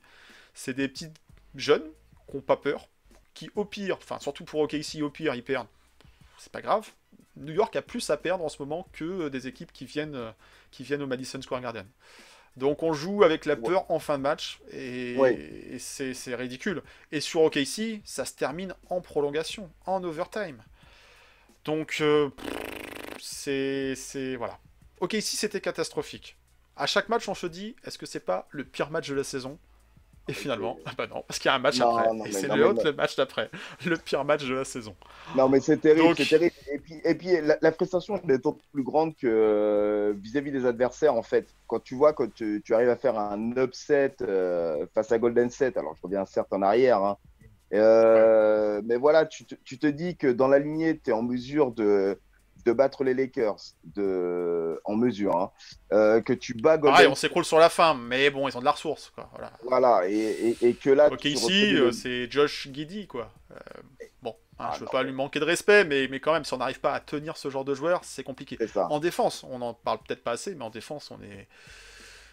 [0.54, 1.10] C'est des petits
[1.56, 1.84] jeunes
[2.30, 2.88] qui n'ont pas peur,
[3.34, 5.68] qui au pire, enfin surtout pour OKC, au pire ils perdent,
[6.38, 6.90] c'est pas grave.
[7.36, 10.34] New York a plus à perdre en ce moment que des équipes qui viennent,
[10.72, 11.86] qui viennent au Madison Square Garden.
[12.58, 15.16] Donc on joue avec la peur en fin de match et,
[15.80, 16.84] c'est ridicule.
[17.12, 20.58] Et sur OKC, ça se termine en prolongation, en overtime.
[21.66, 22.30] Donc euh,
[23.20, 24.60] c'est voilà.
[25.02, 26.38] OKC c'était catastrophique.
[26.76, 29.24] À chaque match, on se dit, est-ce que c'est pas le pire match de la
[29.24, 29.60] saison?
[30.30, 32.08] Et finalement, ah bah non, parce qu'il y a un match après.
[32.26, 33.50] et c'est le, le match d'après.
[33.86, 34.96] Le pire match de la saison.
[35.36, 36.54] Non, mais c'est terrible, c'est terrible.
[36.72, 37.30] Et puis, et puis
[37.62, 41.48] la, frustration est d'autant plus grande que euh, vis-à-vis des adversaires, en fait.
[41.68, 45.78] Quand tu vois, quand tu, arrives à faire un upset euh, face à Golden Set,
[45.78, 47.18] alors je reviens certes en arrière, hein,
[47.74, 51.24] euh, mais voilà, tu te, tu te, dis que dans la lignée, tu es en
[51.24, 52.20] mesure de,
[52.70, 54.80] de battre les Lakers de...
[54.86, 55.52] en mesure, hein.
[55.92, 58.66] euh, que tu bats Golden on s'écroule sur la fin, mais bon, ils ont de
[58.66, 59.12] la ressource.
[59.16, 59.28] Quoi.
[59.32, 59.52] Voilà.
[59.64, 61.10] voilà, et, et, que là.
[61.12, 63.32] Ok, ici, euh, c'est Josh Giddy, quoi.
[63.52, 63.56] Euh,
[64.22, 66.54] bon, hein, ah, je veux pas lui manquer de respect, mais, mais quand même, si
[66.54, 68.58] on n'arrive pas à tenir ce genre de joueur, c'est compliqué.
[68.76, 71.48] En défense, on en parle peut-être pas assez, mais en défense, on est.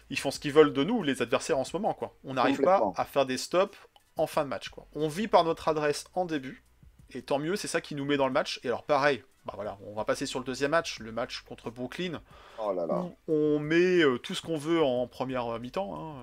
[0.09, 2.15] Ils font ce qu'ils veulent de nous, les adversaires en ce moment, quoi.
[2.23, 3.77] On n'arrive pas à faire des stops
[4.15, 4.85] en fin de match, quoi.
[4.93, 6.63] On vit par notre adresse en début,
[7.09, 8.59] et tant mieux, c'est ça qui nous met dans le match.
[8.63, 11.71] Et alors, pareil, bah voilà, on va passer sur le deuxième match, le match contre
[11.71, 12.21] Brooklyn.
[12.59, 13.05] Oh là là.
[13.29, 15.95] on met euh, tout ce qu'on veut en première euh, mi-temps.
[15.95, 16.15] Hein.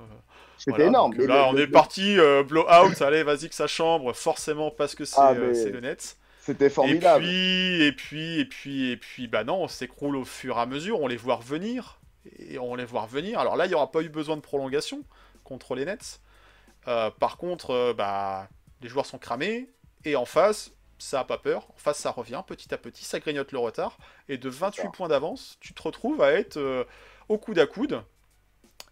[0.59, 1.15] C'était énorme.
[1.17, 3.01] là, on est parti euh, blow out.
[3.01, 6.19] allez, vas-y que ça chambre, forcément parce que c'est ah, le Nets.
[6.39, 7.25] C'était formidable.
[7.25, 10.61] Et puis, et puis, et puis, et puis, bah non, on s'écroule au fur et
[10.61, 11.01] à mesure.
[11.01, 11.99] On les voit revenir
[12.39, 13.41] et on les voit revenir.
[13.41, 15.03] Alors là, il n'y aura pas eu besoin de prolongation
[15.45, 16.21] contre les Nets.
[16.85, 18.49] par contre, bah,
[18.83, 19.71] les joueurs sont cramés
[20.05, 20.73] et en face,
[21.05, 21.69] ça a pas peur.
[21.71, 23.99] En face, ça revient petit à petit, ça grignote le retard.
[24.29, 26.85] Et de 28 points d'avance, tu te retrouves à être euh,
[27.29, 28.03] au coude à coude.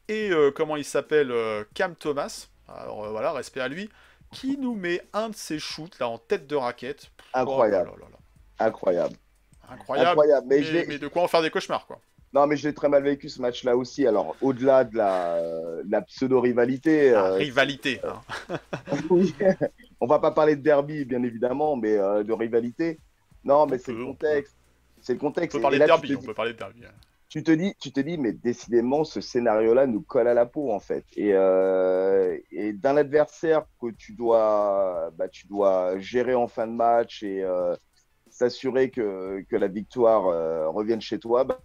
[0.08, 2.48] Et euh, comment il s'appelle euh, Cam Thomas.
[2.68, 3.90] Alors voilà, respect à lui.
[4.30, 7.10] Qui nous met un de ses shoots là en tête de raquette.
[7.34, 7.90] Incroyable.
[7.94, 8.04] Oh
[8.58, 9.16] Incroyable.
[9.68, 10.20] Incroyable.
[10.46, 10.60] Mais,
[10.98, 11.98] de quoi en faire des cauchemars, quoi.
[12.34, 14.06] Non, mais je l'ai très mal vécu ce match-là aussi.
[14.06, 17.10] Alors, au-delà de la, pseudo-rivalité.
[17.10, 18.00] La rivalité.
[18.04, 18.58] Hein.
[19.10, 19.34] oui,
[20.00, 22.98] on va pas parler de derby, bien évidemment, mais euh, de rivalité.
[23.44, 24.56] Non, mais c'est le contexte.
[25.02, 25.56] C'est le contexte.
[25.56, 26.84] On peut parler de derby, on peut parler de derby.
[27.28, 30.70] Tu te dis, tu te dis, mais décidément, ce scénario-là nous colle à la peau,
[30.70, 31.04] en fait.
[31.16, 36.72] Et, euh, et d'un adversaire que tu dois, bah, tu dois gérer en fin de
[36.72, 37.74] match et euh,
[38.30, 40.24] s'assurer que, que, la victoire
[40.74, 41.58] revienne chez toi, bah,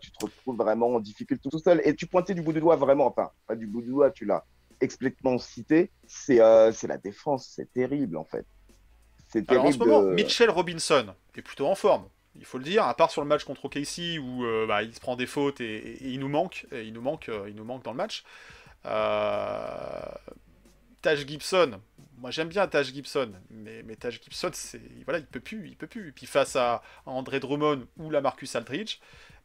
[0.00, 1.80] tu te retrouves vraiment en difficulté tout seul.
[1.84, 4.24] Et tu pointais du bout du doigt, vraiment, enfin, pas du bout du doigt, tu
[4.24, 4.44] l'as
[4.80, 5.90] explicitement cité,
[6.30, 7.52] euh, c'est la défense.
[7.54, 8.46] C'est terrible, en fait.
[9.28, 9.68] C'est terrible.
[9.68, 12.06] en ce moment, Mitchell Robinson est plutôt en forme.
[12.36, 14.94] Il faut le dire, à part sur le match contre OKC où euh, bah, il
[14.94, 17.84] se prend des fautes et, il nous manque, il nous manque, euh, il nous manque
[17.84, 18.24] dans le match.
[21.02, 21.80] Taj Gibson,
[22.18, 25.76] moi j'aime bien Taj Gibson, mais, mais Taj Gibson, c'est voilà, il peut plus, il
[25.76, 26.08] peut plus.
[26.08, 28.98] Et puis face à, André Drummond ou la Marcus Aldridge,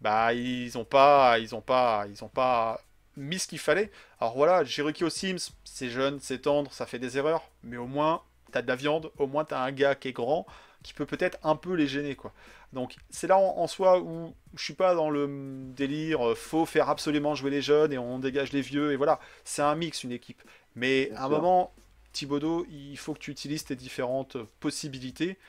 [0.06, 2.80] bah ils ont pas, ils ont pas, ils ont pas
[3.18, 3.90] mis ce qu'il fallait.
[4.20, 8.22] Alors voilà, Cherokee Sims, c'est jeune, c'est tendre, ça fait des erreurs, mais au moins,
[8.52, 10.46] t'as de la viande, au moins t'as un gars qui est grand,
[10.84, 12.34] qui peut peut-être un peu les gêner, quoi.
[12.72, 15.28] Donc c'est là en, soi où je suis pas dans le
[15.76, 19.20] délire, euh, faut faire absolument jouer les jeunes et on dégage les vieux, et voilà,
[19.44, 20.44] c'est un mix, une équipe.
[20.76, 21.74] Mais à un moment,
[22.14, 25.40] Thibodeau, il faut que tu utilises tes différentes possibilités,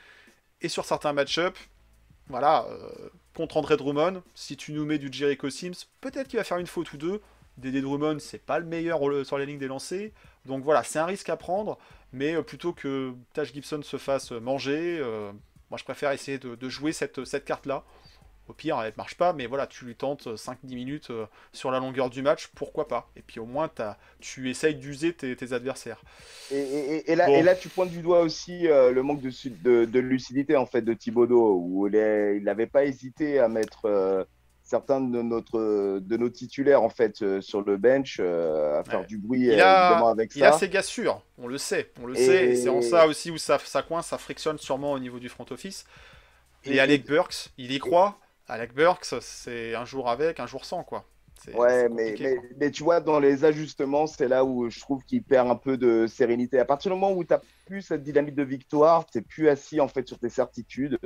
[0.63, 1.59] et sur certains match-up,
[2.29, 6.45] voilà, euh, contre André Drummond, si tu nous mets du Jericho Sims, peut-être qu'il va
[6.45, 7.21] faire une faute ou deux,
[7.59, 10.11] Dédé Drummond, c'est pas le meilleur sur les lignes des lancers.
[10.47, 11.79] Donc voilà, c'est un risque à prendre,
[12.13, 15.33] mais euh, plutôt que Taj Gibson se fasse manger, euh,
[15.71, 17.85] moi je préfère essayer de, jouer cette, cette carte-là.
[18.49, 21.71] Au pire, elle ne marche pas, mais voilà, tu lui tentes 5-10 minutes euh, sur
[21.71, 23.11] la longueur du match, pourquoi pas?
[23.17, 26.03] Et puis au moins, as, tu essayes d'user tes, adversaires.
[26.53, 30.67] Et, là, et, là, tu pointes du doigt aussi le manque de, de, lucidité en
[30.67, 34.27] fait de Thibodeau, où il n'avait pas hésité à mettre
[34.67, 39.07] certains de, notre, de nos titulaires en fait euh, sur le bench euh, à faire
[39.07, 40.39] du bruit il a, avec ça.
[40.39, 43.07] Il a ses gars sûrs, on le sait, on le sait, et c'est en ça
[43.07, 45.85] aussi où ça, ça coince, ça frictionne sûrement au niveau du front office.
[46.65, 48.19] Et, Alec Burks, il y croit.
[48.49, 51.05] Alec Burks, c'est un jour avec, un jour sans quoi.
[51.55, 52.15] Ouais, mais,
[52.59, 55.77] mais, tu vois, dans les ajustements, c'est là où je trouve qu'il perd un peu
[55.77, 56.59] de sérénité.
[56.59, 59.49] À partir du moment où tu n'as plus cette dynamique de victoire, tu n'es plus
[59.49, 60.99] assis en fait sur tes certitudes.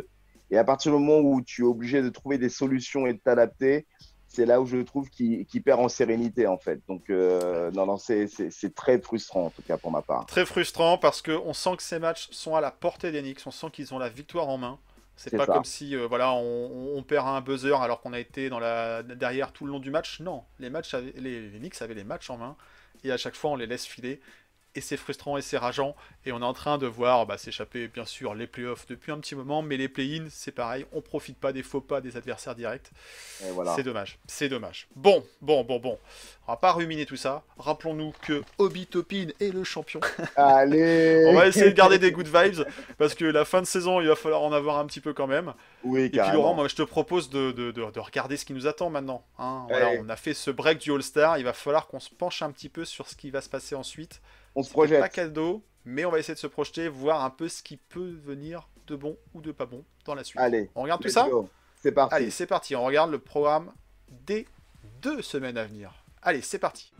[0.50, 3.18] Et à partir du moment où tu es obligé de trouver des solutions et de
[3.18, 3.86] t'adapter,
[4.28, 6.80] c'est là où je trouve qu'il perd en sérénité en fait.
[6.86, 8.28] Donc, euh, non, non, c'est
[8.74, 10.26] très frustrant en tout cas pour ma part.
[10.26, 13.50] Très frustrant parce qu'on sent que ces matchs sont à la portée des Knicks, on
[13.50, 14.78] sent qu'ils ont la victoire en main.
[15.26, 15.52] C'est pas ça.
[15.52, 19.02] comme si euh, voilà, on, on perd un buzzer alors qu'on a été dans la,
[19.02, 20.20] derrière tout le long du match.
[20.20, 22.56] Non, les, matchs avaient- les, les Knicks avaient les matchs en main
[23.04, 24.20] et à chaque fois on les laisse filer.
[24.76, 25.96] Et c'est frustrant et c'est rageant.
[26.24, 29.18] Et on est en train de voir bah, s'échapper bien sûr les playoffs depuis un
[29.18, 32.54] petit moment, mais les play-in c'est pareil, on profite pas des faux pas des adversaires
[32.54, 32.90] directs.
[33.52, 33.74] Voilà.
[33.74, 34.86] C'est dommage, c'est dommage.
[34.94, 35.98] Bon, bon, bon, bon.
[36.46, 37.42] On va pas ruminer tout ça.
[37.58, 40.00] Rappelons-nous que Obi Topin est le champion.
[40.36, 42.64] Allez On va essayer de garder des good vibes
[42.98, 45.26] parce que la fin de saison, il va falloir en avoir un petit peu quand
[45.26, 45.52] même.
[45.84, 46.20] Oui, Et puis.
[46.32, 49.24] Laurent, moi je te propose de, de- de- de regarder ce qui nous attend maintenant.
[49.38, 49.66] hein.
[49.68, 52.50] Voilà, on a fait ce break du All-Star, il va falloir qu'on se penche un
[52.50, 54.20] petit peu sur ce qui va se passer ensuite.
[54.54, 55.00] On se projette.
[55.00, 58.18] Pas cadeau, mais on va essayer de se projeter, voir un peu ce qui peut
[58.24, 60.40] venir de bon ou de pas bon dans la suite.
[60.40, 61.28] Allez, On regarde tout ça.
[61.82, 62.14] C'est parti.
[62.14, 63.72] Allez, c'est parti, on regarde le programme
[64.26, 64.46] des
[65.00, 65.94] deux semaines à venir.
[66.22, 66.92] Allez, c'est parti.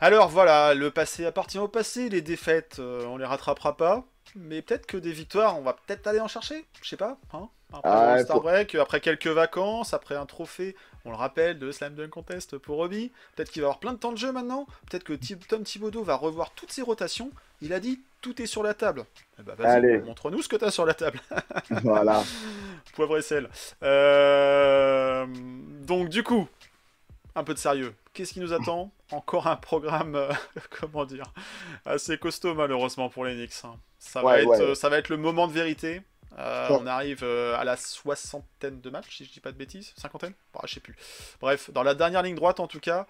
[0.00, 4.04] Alors voilà, le passé appartient au passé, les défaites, euh, on les rattrapera pas.
[4.36, 7.18] Mais peut-être que des victoires, on va peut-être aller en chercher, je sais pas.
[7.32, 11.72] Hein après Ah, Star Break, après quelques vacances, après un trophée, on le rappelle, de
[11.72, 13.10] Slam Dunk Contest pour Robbie.
[13.34, 14.66] Peut-être qu'il va avoir plein de temps de jeu maintenant.
[14.90, 15.14] Peut-être que
[15.48, 17.30] Tom Thibodeau va revoir toutes ses rotations.
[17.60, 19.04] Il a dit, tout est sur la table.
[19.38, 19.96] Eh ben, Allez.
[19.98, 21.20] vas-y, montre-nous ce que tu as sur la table.
[21.82, 22.22] voilà.
[22.94, 23.48] Poivre et sel.
[23.82, 25.26] Euh,
[25.86, 26.48] Donc du coup,
[27.34, 27.94] un peu de sérieux.
[28.12, 30.32] Qu'est-ce qui nous attend Encore un programme, euh,
[30.80, 31.24] comment dire,
[31.86, 33.64] assez costaud malheureusement pour les Knicks.
[33.64, 33.76] hein.
[33.98, 34.60] Ça, va Ouais, être, ouais.
[34.60, 36.02] euh, ça va être le moment de vérité.
[36.38, 39.92] Euh, on arrive euh, à la soixantaine de matchs, si je dis pas de bêtises.
[39.96, 40.32] Cinquantaine?
[40.54, 40.96] Bah, Je sais plus.
[41.40, 43.06] Bref, dans la dernière ligne droite en tout cas.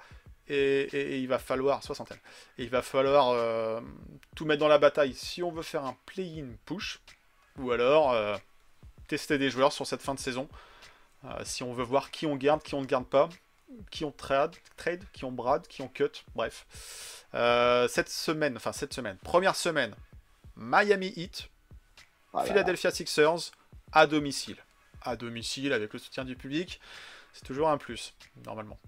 [0.49, 0.55] Et,
[0.93, 2.19] et- et il va falloir, soixantaine,
[2.59, 3.81] et il va falloir euh,
[4.35, 6.99] tout mettre dans la bataille si on veut faire un play-in push,
[7.59, 8.13] ou alors
[9.07, 10.49] tester des joueurs sur cette fin de saison.
[11.45, 13.29] Si on veut voir qui on garde, qui on ne garde pas,
[13.91, 16.67] qui on trade, trade qui on brad, qui on cut, bref.
[17.35, 19.95] Euh, cette semaine, enfin cette semaine, première semaine,
[20.57, 21.49] Miami Heat,
[22.33, 22.49] Voilà.
[22.49, 23.53] Philadelphia Sixers
[23.93, 24.57] à domicile.
[25.03, 26.81] À domicile avec le soutien du public,
[27.33, 28.15] c'est toujours un plus,
[28.47, 28.79] normalement.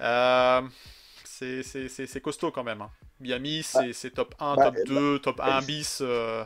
[0.00, 0.62] Euh,
[1.24, 2.82] c'est- costaud quand même.
[2.82, 2.90] hein.
[3.18, 5.98] Miami, c'est c'est top 1, bah, top bah, 2, top 1 bah, bis.
[6.00, 6.44] euh,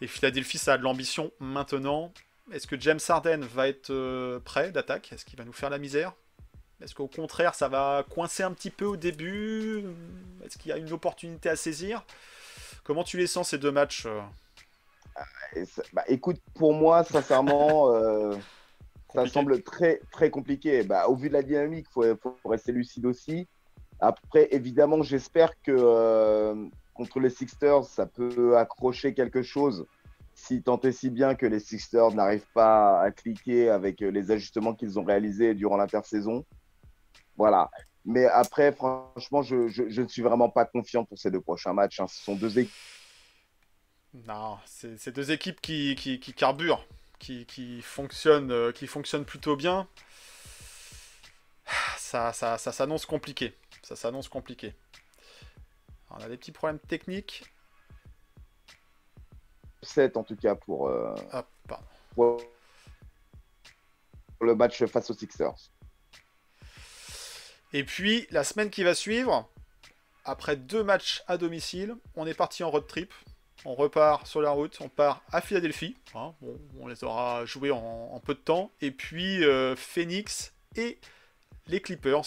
[0.00, 2.12] et Philadelphie, ça a de l'ambition maintenant.
[2.52, 5.12] Est-ce que James Harden va être prêt d'attaque?
[5.12, 6.12] Est-ce qu'il va nous faire la misère?
[6.82, 9.84] Est-ce qu'au contraire, ça va coincer un petit peu au début?
[10.44, 12.04] Est-ce qu'il y a une opportunité à saisir?
[12.82, 14.20] Comment tu les sens ces deux matchs euh?
[15.64, 18.34] Ça- bah, écoute, pour moi, sincèrement, euh,
[19.14, 20.82] ça semble très, très compliqué.
[20.82, 23.46] Bah, au vu de la dynamique, il faut, faut rester lucide aussi.
[24.00, 29.86] Après, évidemment, j'espère que euh, contre les Sixers, ça peut accrocher quelque chose.
[30.34, 34.74] Si tant est si bien que les Sixers n'arrivent pas à cliquer avec les ajustements
[34.74, 36.44] qu'ils ont réalisés durant l'intersaison.
[37.36, 37.70] Voilà.
[38.04, 41.72] Mais après, franchement, je, je, je ne suis vraiment pas confiant pour ces deux prochains
[41.72, 42.00] matchs.
[42.00, 42.08] hein.
[42.08, 42.72] Ce sont deux équipes.
[44.14, 46.84] Non, c'est deux équipes qui, qui, qui carburent,
[47.18, 49.88] qui, qui, fonctionnent, euh, qui fonctionnent plutôt bien.
[51.96, 53.54] Ça, ça, ça s'annonce compliqué.
[53.82, 54.74] Ça s'annonce compliqué.
[56.10, 57.44] On a des petits problèmes techniques.
[59.82, 61.44] 7 en tout cas pour, euh, Ah,
[62.14, 62.42] pour
[64.42, 65.54] le match face aux Sixers.
[67.72, 69.48] Et puis, la semaine qui va suivre,
[70.24, 73.12] après deux matchs à domicile, on est parti en road trip.
[73.64, 75.96] On repart sur la route, on part à Philadelphie.
[76.14, 78.72] hein, bon, on les aura joués en, en peu de temps.
[78.80, 80.98] Et puis, euh, Phoenix et
[81.68, 82.24] les Clippers.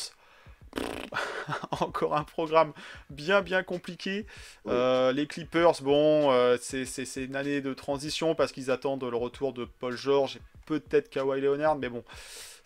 [1.72, 2.74] Encore un programme
[3.10, 4.26] bien bien compliqué.
[4.66, 4.74] Oui.
[4.74, 9.54] Euh, les Clippers, bon, euh, c'est une année de transition parce qu'ils attendent le retour
[9.54, 12.04] de Paul George et peut-être Kawhi Leonard, mais bon,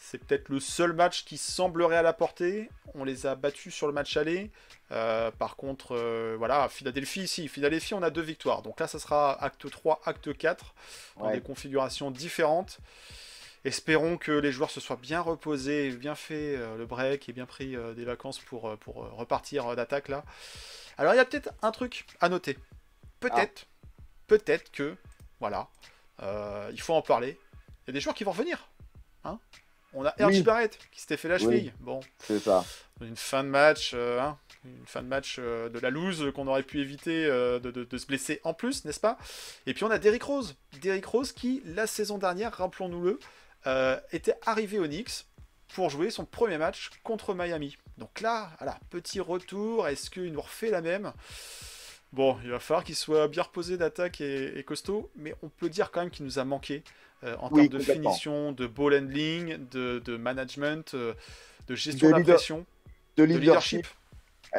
[0.02, 2.70] c'est peut-être le seul match qui semblerait à la portée.
[2.96, 4.50] On les a battus sur le match aller.
[4.92, 8.62] Euh, par contre, euh, voilà, Philadelphie, ici, Philadelphie, on a deux victoires.
[8.62, 10.74] Donc là, ça sera acte 3, acte 4,
[11.18, 11.34] dans Ouais.
[11.34, 12.80] des configurations différentes.
[13.66, 17.46] Espérons que les joueurs se soient bien reposés, bien fait euh, le break et bien
[17.46, 20.24] pris des vacances pour, pour repartir d'attaque là.
[20.98, 22.58] Alors il y a peut-être un truc à noter.
[23.20, 23.68] Peut-être,
[24.28, 24.96] peut-être que,
[25.42, 25.68] voilà,
[26.72, 27.38] il faut en parler.
[27.84, 28.70] Il y a des joueurs qui vont revenir.
[29.26, 29.40] Hein
[29.94, 30.42] On a RJ Oui.
[30.44, 31.42] Barrett qui s'était fait la Oui.
[31.44, 31.74] cheville.
[31.80, 32.64] Bon, C'est ça.
[33.02, 36.48] une fin de match, euh, hein, une fin de match euh, de la loose qu'on
[36.48, 39.18] aurait pu éviter euh, de, de- de se blesser en plus, n'est-ce pas?
[39.66, 40.56] Et puis on a Derrick Rose.
[40.82, 43.20] Derrick Rose qui, la saison dernière, rappelons-nous-le,
[44.12, 45.26] était arrivé au Knicks
[45.74, 47.78] pour jouer son premier match contre Miami.
[47.98, 49.88] Donc là, voilà, petit retour.
[49.88, 51.14] Est-ce qu'il nous refait la même?
[52.12, 55.70] Bon, il va falloir qu'il soit bien reposé d'attaque et, et costaud, mais on peut
[55.70, 56.84] dire quand même qu'il nous a manqué
[57.24, 61.14] euh, en Oui, termes de finition, de ball handling, de, de management, euh,
[61.68, 62.66] de gestion de, De la pression,
[63.18, 63.88] De de leadership.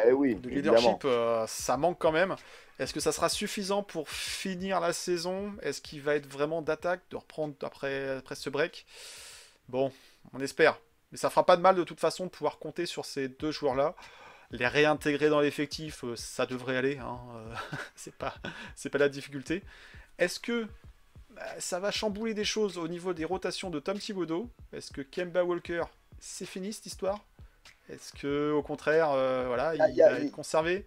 [0.07, 2.37] Eh oui, De leadership, euh, ça manque quand même.
[2.79, 5.53] Est-ce que ça sera suffisant pour finir la saison?
[5.62, 8.87] Est-ce qu'il va être vraiment d'attaque, de reprendre après, après ce break?
[9.68, 9.92] Bon,
[10.33, 10.79] on espère.
[11.12, 13.51] Mais ça fera pas de mal de toute façon de pouvoir compter sur ces deux
[13.51, 13.94] joueurs-là.
[14.51, 16.99] Les réintégrer dans l'effectif, ça devrait aller.
[16.99, 17.18] Hein.
[17.96, 18.35] c'est pas,
[18.90, 19.62] pas la difficulté.
[20.18, 20.66] Est-ce que
[21.59, 25.44] ça va chambouler des choses au niveau des rotations de Tom Thibodeau Est-ce que Kemba
[25.44, 25.83] Walker,
[26.18, 27.24] c'est fini cette histoire?
[27.88, 30.87] Est-ce que au contraire, euh, voilà, il y a- va être conservé?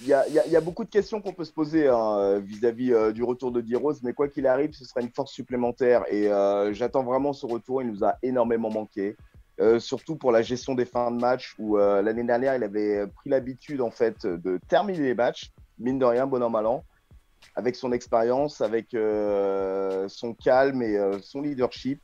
[0.00, 1.52] Il y a, il y a- il y a beaucoup de questions qu'on peut se
[1.52, 5.10] poser hein, vis-à-vis euh, du retour de D-Rose, mais quoi qu'il arrive, ce sera une
[5.10, 6.04] force supplémentaire.
[6.12, 7.82] Et euh, j'attends vraiment ce retour.
[7.82, 9.16] Il nous a énormément manqué.
[9.78, 13.80] Surtout pour la gestion des fins de match, où l'année dernière, il avait pris l'habitude
[13.80, 16.84] en fait de terminer les matchs, mine de rien, bon an, mal an,
[17.56, 22.00] avec son expérience, avec euh, son calme et euh, son leadership.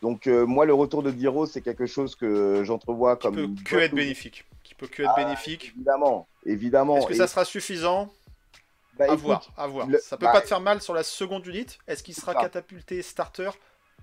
[0.00, 3.42] Donc euh, moi, le retour de D-Rose, c'est quelque chose que j'entrevois Qui comme peut
[3.44, 4.44] une que être bénéfique.
[4.64, 5.72] Qui peut que être Ah, bénéfique.
[5.76, 6.96] Évidemment, évidemment.
[6.98, 8.12] Est-ce que Et- ça sera suffisant
[8.98, 9.86] bah, À écoute, voir, à voir.
[9.86, 11.76] le- Ça peut bah, pas te faire mal sur la seconde unité.
[11.86, 13.50] Est-ce qu'il sera catapulté starter?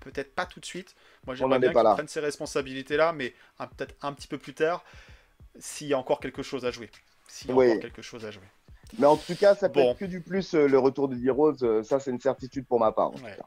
[0.00, 0.94] Peut-être pas tout de suite.
[1.26, 3.34] Moi, j'aimerais bien qu'il prenne ses responsabilités là, mais
[3.76, 4.82] peut-être un petit peu plus tard,
[5.58, 6.90] s'il y a encore quelque chose à jouer.
[7.28, 7.68] S'il y a Oui.
[7.68, 8.42] encore quelque chose à jouer.
[8.98, 9.90] Mais en tout cas, ça peut Bon.
[9.92, 11.58] être que du plus euh, le retour de D-Rose.
[11.62, 13.08] euh, ça, c'est une certitude pour ma part.
[13.08, 13.36] en tout Ouais.
[13.36, 13.44] cas.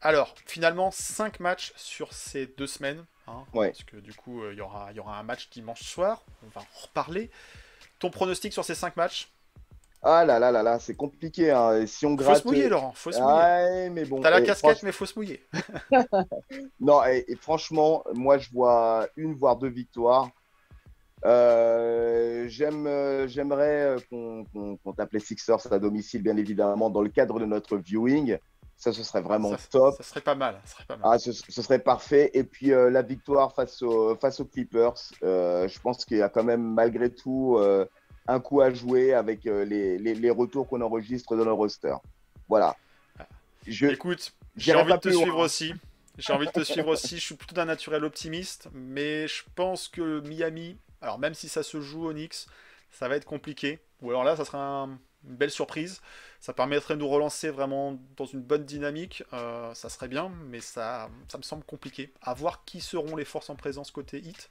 [0.00, 3.04] Alors, finalement, 5 matchs sur ces deux semaines.
[3.26, 3.68] hein, Ouais.
[3.70, 6.22] Parce que du coup, euh, il y, aura, y aura un match dimanche soir.
[6.44, 7.30] On va en reparler.
[7.98, 9.28] Ton pronostic sur ces 5 matchs?
[10.00, 11.50] Ah là là là là, c'est compliqué.
[11.50, 11.84] hein.
[11.86, 12.42] Si on Faut gratte.
[12.42, 12.92] se mouiller, Laurent.
[12.94, 13.90] Faut se mouiller.
[13.90, 14.20] Mais bon.
[14.20, 15.44] T'as la et casquette, franch- mais faut se mouiller.
[16.80, 20.30] Non, et, et franchement, moi, je vois une voire deux victoires.
[21.24, 22.07] Euh,
[22.58, 27.38] j'aimerais euh, qu'on qu'on qu'on tape les Sixers à domicile, bien évidemment, dans le cadre
[27.40, 28.38] de notre viewing.
[28.76, 29.94] Ça, ce serait vraiment ça, top.
[29.96, 30.60] ça serait pas mal.
[30.64, 31.10] Ça serait pas mal.
[31.12, 32.30] Ah, ce, ce serait parfait.
[32.32, 34.94] Et puis euh, la victoire face, aux face aux Clippers,
[35.24, 37.84] euh, je pense qu'il y a quand même malgré tout euh,
[38.28, 41.96] un coup à jouer avec euh, les, les, les retours qu'on enregistre dans le roster.
[42.48, 42.76] Voilà.
[43.66, 45.22] Je, Écoute, j'ai envie de te loin.
[45.22, 45.74] suivre aussi.
[46.16, 47.16] J'ai envie de te suivre aussi.
[47.16, 51.62] Je suis plutôt d'un naturel optimiste, mais je pense que Miami, alors même si ça
[51.62, 52.46] se joue au Knicks,
[52.90, 53.78] ça va être compliqué.
[54.00, 56.00] Ou alors là, ça sera un- une belle surprise.
[56.40, 59.24] Ça permettrait de nous relancer vraiment dans une bonne dynamique.
[59.32, 62.12] Euh, ça serait bien, mais ça, ça me semble compliqué.
[62.22, 64.50] À voir qui seront les forces en présence côté Hit.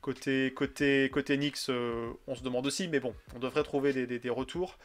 [0.00, 4.30] Côté, côté, côté Knicks, euh, on se demande aussi, mais bon, on devrait trouver des
[4.30, 4.78] retours.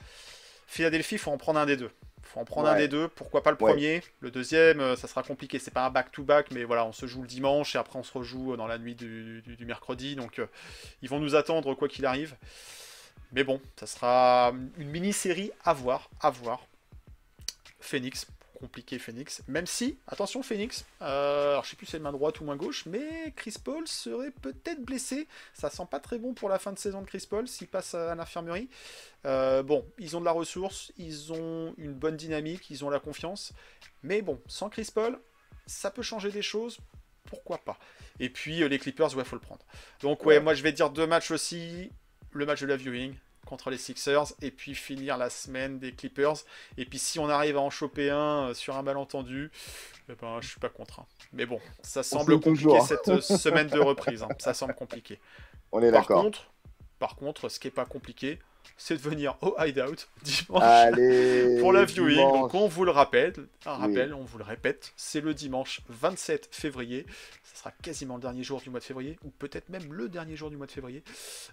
[0.73, 1.91] Philadelphie, il faut en prendre un des deux.
[2.23, 3.07] faut en prendre un des deux.
[3.09, 3.71] Pourquoi pas le Ouais.
[3.71, 5.59] premier Le deuxième, euh, ça sera compliqué.
[5.59, 8.12] C'est pas un back-to-back, mais voilà, on se joue le dimanche et après on se
[8.12, 10.15] rejoue dans la nuit du, du- du mercredi.
[10.15, 10.47] Donc euh,
[11.03, 12.36] ils vont nous attendre quoi qu'il arrive.
[13.33, 16.65] Mais bon, ça sera une mini-série à voir, à voir.
[17.79, 18.25] Phoenix,
[18.63, 19.43] compliqué Phoenix.
[19.49, 22.56] Même si, attention Phoenix, euh, alors je sais plus si c'est main droite ou main
[22.56, 25.28] gauche, mais Chris Paul serait peut-être blessé.
[25.54, 27.93] Ça sent pas très bon pour la fin de saison de Chris Paul s'il passe
[27.93, 28.69] à l'infirmerie.
[29.26, 32.99] Euh, bon, ils ont de la ressource, ils ont une bonne dynamique, ils ont la
[33.02, 33.52] confiance.
[34.02, 35.19] Mais bon, sans Chris Paul,
[35.65, 36.78] ça peut changer des choses.
[37.26, 37.78] Pourquoi pas?
[38.21, 39.65] Et puis euh, les Clippers, ouais, faut le prendre.
[40.02, 40.39] Donc ouais, Ouais.
[40.43, 41.91] moi je vais dire deux matchs aussi.
[42.32, 43.13] Le match de la viewing
[43.45, 46.36] contre les Sixers et puis finir la semaine des Clippers.
[46.77, 49.51] Et puis si on arrive à en choper un euh, sur un malentendu,
[50.10, 51.01] eh ben, je suis pas contre.
[51.01, 51.06] hein.
[51.34, 52.88] Mais bon, ça semble compliqué toujours.
[52.88, 54.23] cette euh, semaine de reprise.
[54.23, 54.29] hein.
[54.39, 55.19] Ça semble compliqué.
[55.71, 56.23] on est Par d'accord.
[56.23, 56.51] contre,
[56.99, 58.39] par contre, ce qui est pas compliqué,
[58.78, 61.58] c'est de venir au Hideout dimanche Allez.
[61.62, 62.15] pour la viewing.
[62.17, 62.39] dimanche.
[62.41, 63.34] Donc on vous le rappelle,
[63.65, 63.82] un Oui.
[63.82, 67.06] rappel, on vous le répète, c'est le dimanche 27 février.
[67.43, 70.36] Ce sera quasiment le dernier jour du mois de février, ou peut-être même le dernier
[70.36, 71.04] jour du mois de février,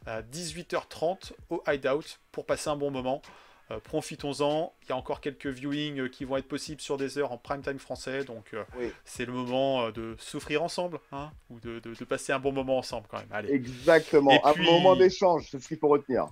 [0.06, 3.22] à 18h30 au Hideout pour passer un bon moment.
[3.70, 7.18] Euh, Profitons-en, il y a encore quelques viewings euh, qui vont être possibles sur des
[7.18, 8.90] heures en prime time français, donc euh, Oui.
[9.04, 12.78] c'est le moment de souffrir ensemble, hein, ou de, de- de passer un bon moment
[12.78, 13.28] ensemble quand même.
[13.30, 13.52] Allez.
[13.52, 14.44] Exactement.
[14.44, 16.26] Un moment d'échange, c'est ce qu'il faut retenir.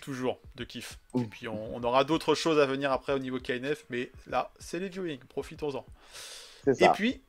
[0.00, 0.98] Toujours de kiff.
[1.14, 1.22] Ouh.
[1.22, 4.52] Et puis on, on aura d'autres choses à venir après au niveau KNF, mais là,
[4.58, 5.84] c'est les viewings, profitons-en.
[6.66, 7.20] Et puis,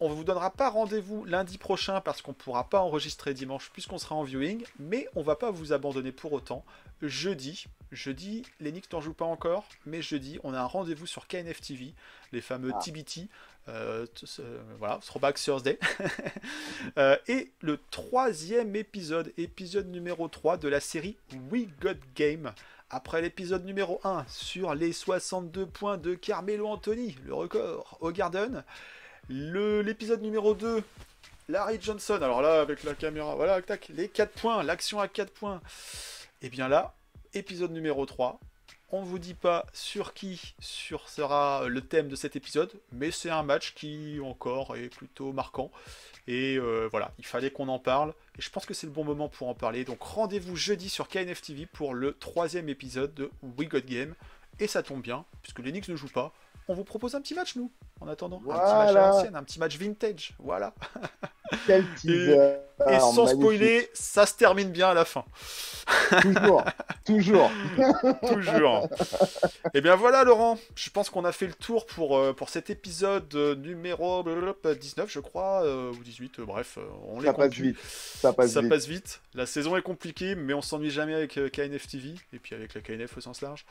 [0.00, 3.70] on ne vous donnera pas rendez-vous lundi prochain parce qu'on ne pourra pas enregistrer dimanche
[3.72, 6.64] puisqu'on sera en viewing, mais on va pas vous abandonner pour autant.
[7.00, 11.28] Jeudi, jeudi, les Knicks n'en jouent pas encore, mais jeudi, on a un rendez-vous sur
[11.28, 11.94] KNF TV,
[12.32, 12.80] les fameux Ah.
[12.82, 13.28] TBT,
[13.68, 14.06] Euh,
[14.78, 15.78] voilà, Throwback Thursday.
[16.98, 21.16] Euh, et le troisième épisode, épisode numéro 3 de la série
[21.50, 22.52] We Got Game.
[22.90, 28.64] Après l'épisode numéro 1 sur les 62 points de Carmelo Anthony, le record au Garden.
[29.28, 30.82] L'épisode numéro 2,
[31.48, 32.18] Larry Johnson.
[32.20, 35.62] Alors là, avec la caméra, voilà, tac, les 4 points, l'action à 4 points.
[36.42, 36.94] Et bien là,
[37.32, 38.40] épisode numéro 3.
[38.94, 43.10] On ne vous dit pas sur qui sur sera le thème de cet épisode, mais
[43.10, 45.70] c'est un match qui encore est plutôt marquant.
[46.28, 48.10] Et euh, voilà, il fallait qu'on en parle.
[48.38, 49.86] Et je pense que c'est le bon moment pour en parler.
[49.86, 54.14] Donc rendez-vous jeudi sur KNF TV pour le troisième épisode de We Got Game.
[54.60, 56.32] Et ça tombe bien, puisque Knicks ne jouent pas.
[56.68, 58.42] On vous propose un petit match, nous, en attendant.
[58.48, 60.34] Un petit match à l'ancienne, un petit match vintage.
[60.38, 60.74] Voilà.
[61.66, 62.56] Quel teaser.
[62.90, 63.40] Et sans magnifique.
[63.40, 65.24] spoiler, ça se termine bien à la fin.
[66.22, 66.64] Toujours,
[67.04, 67.50] toujours.
[68.28, 68.88] Toujours.
[69.74, 70.58] Et bien voilà, Laurent.
[70.74, 74.74] Je pense qu'on a fait le tour pour, euh, pour cet épisode euh, numéro blablabla,
[74.74, 76.38] 19, je crois, euh, ou 18.
[76.38, 76.78] euh, bref,
[77.08, 77.76] on les Ça passe vite.
[77.82, 78.70] Ça passe Ça vite.
[78.70, 79.20] passe vite.
[79.34, 82.80] La saison est compliquée, mais on s'ennuie jamais avec KNF TV et puis avec la
[82.80, 83.64] KNF au sens large.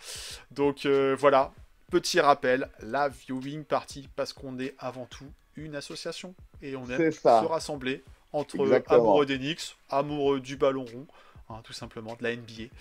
[0.52, 1.52] Donc voilà,
[1.92, 7.12] petit rappel, la viewing party parce qu'on est avant tout une association et on aime
[7.12, 7.42] ça.
[7.42, 9.00] se rassembler entre Exactement.
[9.00, 11.06] amoureux des Knicks, amoureux du ballon rond,
[11.50, 12.74] hein, tout simplement de la NBA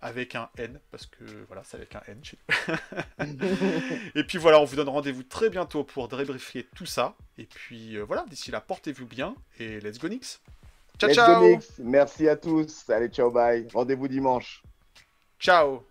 [0.00, 2.38] avec un N parce que voilà, c'est avec un N chez
[3.18, 3.36] nous.
[4.14, 7.16] et puis voilà, on vous donne rendez-vous très bientôt pour débriefer tout ça.
[7.38, 10.40] Et puis euh, voilà, d'ici là, portez-vous bien et let's go Knicks.
[10.98, 11.58] Ciao Let's go ciao.
[11.80, 12.88] Merci à tous.
[12.88, 13.66] Allez, ciao, bye.
[13.74, 14.62] Rendez-vous dimanche.
[15.40, 15.84] Ciao